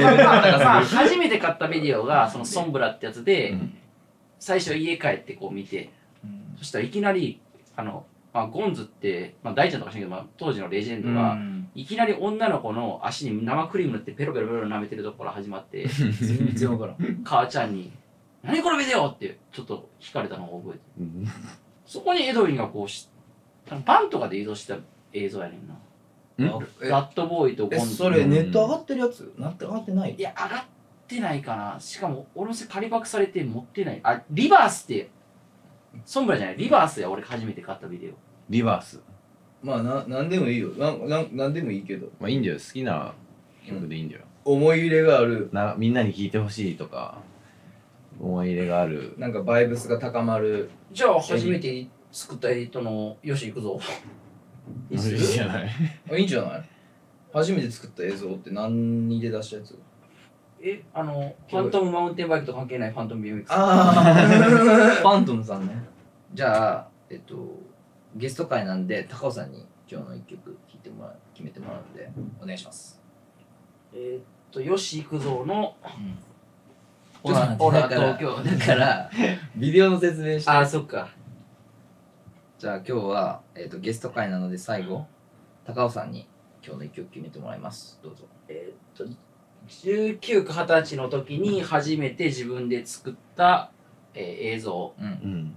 [0.00, 3.74] まあまあまあ 初めて買ったビデオがそのソンブラってやつで、うん。
[4.38, 5.90] 最初家帰ってこう見て
[6.24, 7.40] う、そしたらいきなり
[7.76, 11.36] あの、まあ、ゴンズって、まあ、大ちゃんとか知らんけど、まあ、当時のレジェンドが、
[11.74, 17.20] いきなり女の子の足に生クリーム塗ってペロペロペロ舐めてるところから始まって 全然分からん。
[17.22, 17.92] 母ちゃんに
[18.42, 21.26] 「何このビデオ!」ってちょっと惹かれたのを覚えてうん。
[21.84, 23.08] そこにエドウィンがこうし
[23.84, 24.76] バンとかで移動した
[25.12, 25.74] 映像やねんな。
[25.74, 25.89] うんえ
[26.46, 29.32] ラットボーイとゴンズえそれネット上がってるやつ？
[29.38, 30.64] なって上がってないいや上がっ
[31.06, 31.76] てないかな。
[31.80, 34.00] しかも俺のせ仮パクされて持ってない。
[34.02, 35.10] あリバースって
[36.04, 36.56] ソンブラじゃない？
[36.56, 38.12] リバースや俺初めて買ったビデオ。
[38.48, 39.00] リバース。
[39.62, 40.70] まあななんでもいいよ。
[40.70, 42.06] なななんでもいいけど。
[42.20, 42.54] まあいいんだよ。
[42.54, 43.12] 好きな
[43.66, 44.22] 曲でいいんだよ。
[44.44, 45.50] 思い入れがある。
[45.52, 47.18] なみんなに聴いてほしいとか
[48.18, 49.14] 思い入れがある。
[49.18, 50.70] なんかバイブスが高まる。
[50.92, 53.78] じゃあ初めて作ったエディットのよし行くぞ
[54.90, 55.70] いいっすいいじゃない。
[56.10, 56.64] あいいんじゃない？
[57.32, 59.78] 初めて作った映像って何で出したやつ？
[60.62, 64.14] えあのファントムマウンテンバイクと関係ないファントム BMX ああ
[65.00, 65.72] ファントムさんね。
[66.34, 67.34] じゃあえっと
[68.16, 72.10] ゲスト会なんで高尾さんに今日の一曲弾いてもらう決めてもらうんで
[72.42, 73.00] お願いします。
[73.94, 75.74] えーっとよし行くぞの
[77.22, 79.10] ほらほらだから東京だから
[79.56, 80.50] ビデオの説明して。
[80.50, 81.08] あそっか
[82.60, 85.06] じゃあ今日は、えっとゲスト会なので最後
[85.64, 86.28] 高尾さんに
[86.62, 87.98] 今日の一曲決めてもらいます。
[88.02, 88.24] どうぞ。
[88.48, 89.10] えーっと
[89.66, 93.70] 19か20歳の時に初めて自分で作った、
[94.12, 94.92] えー映像。
[95.00, 95.06] うん。
[95.06, 95.56] うん。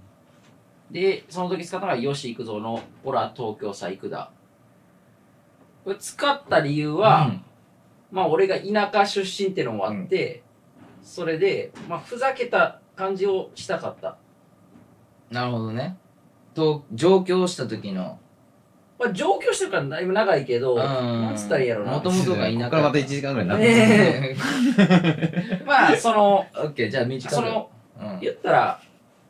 [0.90, 4.30] でその時使ったのがよし行くぞの「オラ東京さ行くだ」
[5.84, 7.32] これ使った理由は、
[8.10, 10.42] まあ俺が田舎出身ってのもあって、
[11.02, 14.16] それで、まあ、ふざけた感じをしたかった、
[15.30, 15.98] なるほどね
[16.54, 18.18] と上京した時の。
[18.98, 21.92] まあ、上京してるからだいぶ長いけどなんつったらいいやろな。
[21.92, 22.58] もともとが田舎。
[22.58, 24.36] ここからまた1時間ぐらいになってね
[25.66, 27.34] まあそのオッケーじゃあ短く。
[27.34, 28.20] そのうん。
[28.20, 28.80] 言ったら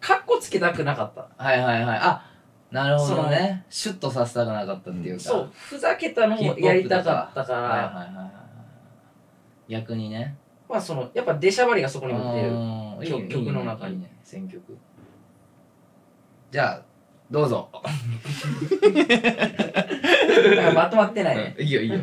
[0.01, 1.29] カッコつけたくなかった。
[1.43, 1.99] はいはいはい。
[1.99, 2.31] あ
[2.71, 3.65] なるほどね。
[3.71, 5.23] シュッとさせたくなかったっていうか。
[5.23, 8.31] そうふざけたのをやりたかったから、はいはいはいは
[9.69, 9.73] い。
[9.73, 10.37] 逆にね。
[10.69, 13.29] まあそのやっぱ出しゃばりがそこに持ってる。
[13.29, 13.95] 曲の中に。
[13.95, 14.13] いいね。
[14.23, 14.77] 選曲。
[16.51, 16.83] じゃあ
[17.31, 17.71] どうぞ。
[20.75, 21.57] まとまってないね。
[21.59, 21.99] いいよいいよ。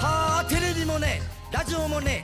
[0.00, 1.20] はあテレビもね
[1.50, 2.21] ラジオもね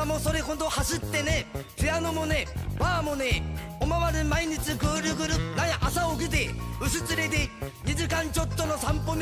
[0.00, 1.46] 車もそれほど走ってね。
[1.76, 2.46] ピアノもね
[2.78, 3.42] バーもね
[3.80, 7.50] おまわる毎日ぐるぐるなや朝起きて薄連れで
[7.84, 9.20] 2時間ちょっとの散歩道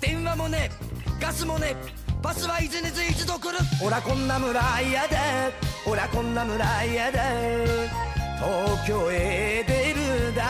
[0.00, 0.70] 電話もね
[1.20, 1.76] ガスもね
[2.22, 3.58] バスは一日一度来る。
[3.78, 5.18] ほらこんな村嫌だ
[5.84, 7.20] ほらこんな村嫌だ
[8.38, 9.94] 東京へ出
[10.30, 10.44] るだ。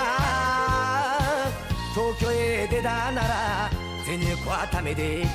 [1.93, 3.71] 東京へ出たなら
[4.05, 5.27] 銭こはためで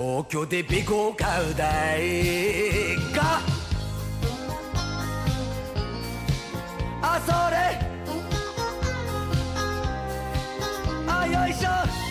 [0.00, 3.42] 東京でビコを買うだいが
[7.02, 7.78] あそれ。
[11.06, 12.09] あよいしょ。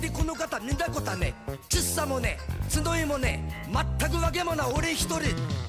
[0.00, 1.34] 生まれてこの方見たことはね
[1.68, 2.38] 喫茶もね
[2.68, 3.66] 集いもね
[3.98, 5.20] 全くわけもな俺一人。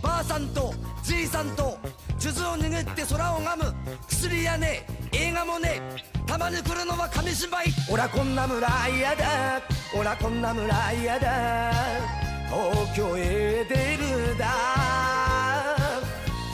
[0.02, 0.74] ばあさんと
[1.04, 1.78] じいさんと
[2.18, 3.74] 数珠を握って空を拝む
[4.08, 4.86] 薬やね。
[5.12, 5.82] 映画もね
[6.26, 7.66] たまに来るのは紙芝居。
[7.92, 9.62] オラこんな村嫌だ。
[10.00, 11.74] オラこんな村嫌だ。
[12.48, 14.48] 東京へ出るだ。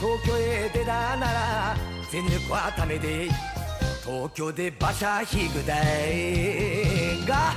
[0.00, 1.76] 東京へ出たなら
[2.10, 3.28] 全力はためで
[4.08, 5.76] 東京で馬車引くだ
[6.08, 7.52] いが。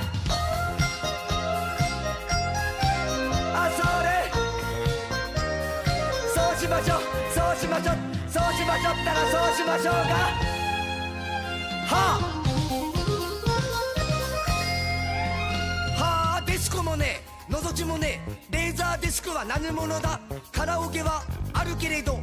[3.54, 4.30] あそれ。
[6.28, 7.00] そうしましょう。
[7.32, 7.96] そうしましょう。
[8.28, 10.00] そうしましょったらそうしましょうが。
[11.86, 12.22] はあ。
[15.96, 20.20] はあディスコもね覗きもねレーザーディスクは何者だ。
[20.52, 21.22] カラオケは
[21.54, 22.20] あるけれど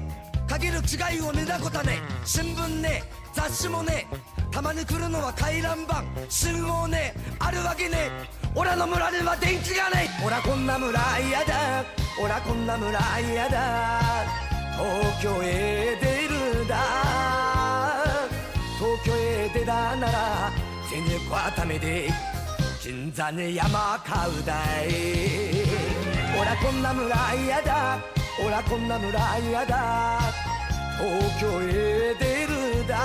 [0.49, 1.99] かける違いを見たことね。
[2.25, 4.07] 新聞ね雑誌もね
[4.49, 8.09] たまに来るのは回覧板信号ねあるわけね。
[8.55, 11.85] オラの村には電気がねオラこんな村嫌だ。
[12.19, 14.01] オラこんな村嫌だ。
[14.75, 16.27] 東京へ出
[16.61, 16.77] るだ。
[18.79, 20.51] 東京へ出たなら
[20.89, 22.09] 全力はためで
[22.81, 24.87] 金座に山買うだい。
[26.41, 27.99] オラこんな村嫌だ。
[28.41, 30.19] ほらこんな村嫌だ。
[30.97, 32.97] 東京へ出るだ。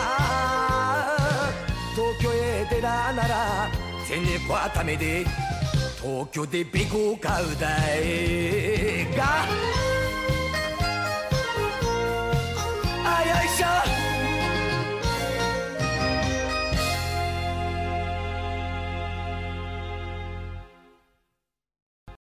[1.95, 3.71] 東京へ出らなら
[4.09, 5.25] 全力はためで
[6.01, 9.84] 東京でビコ買うだい。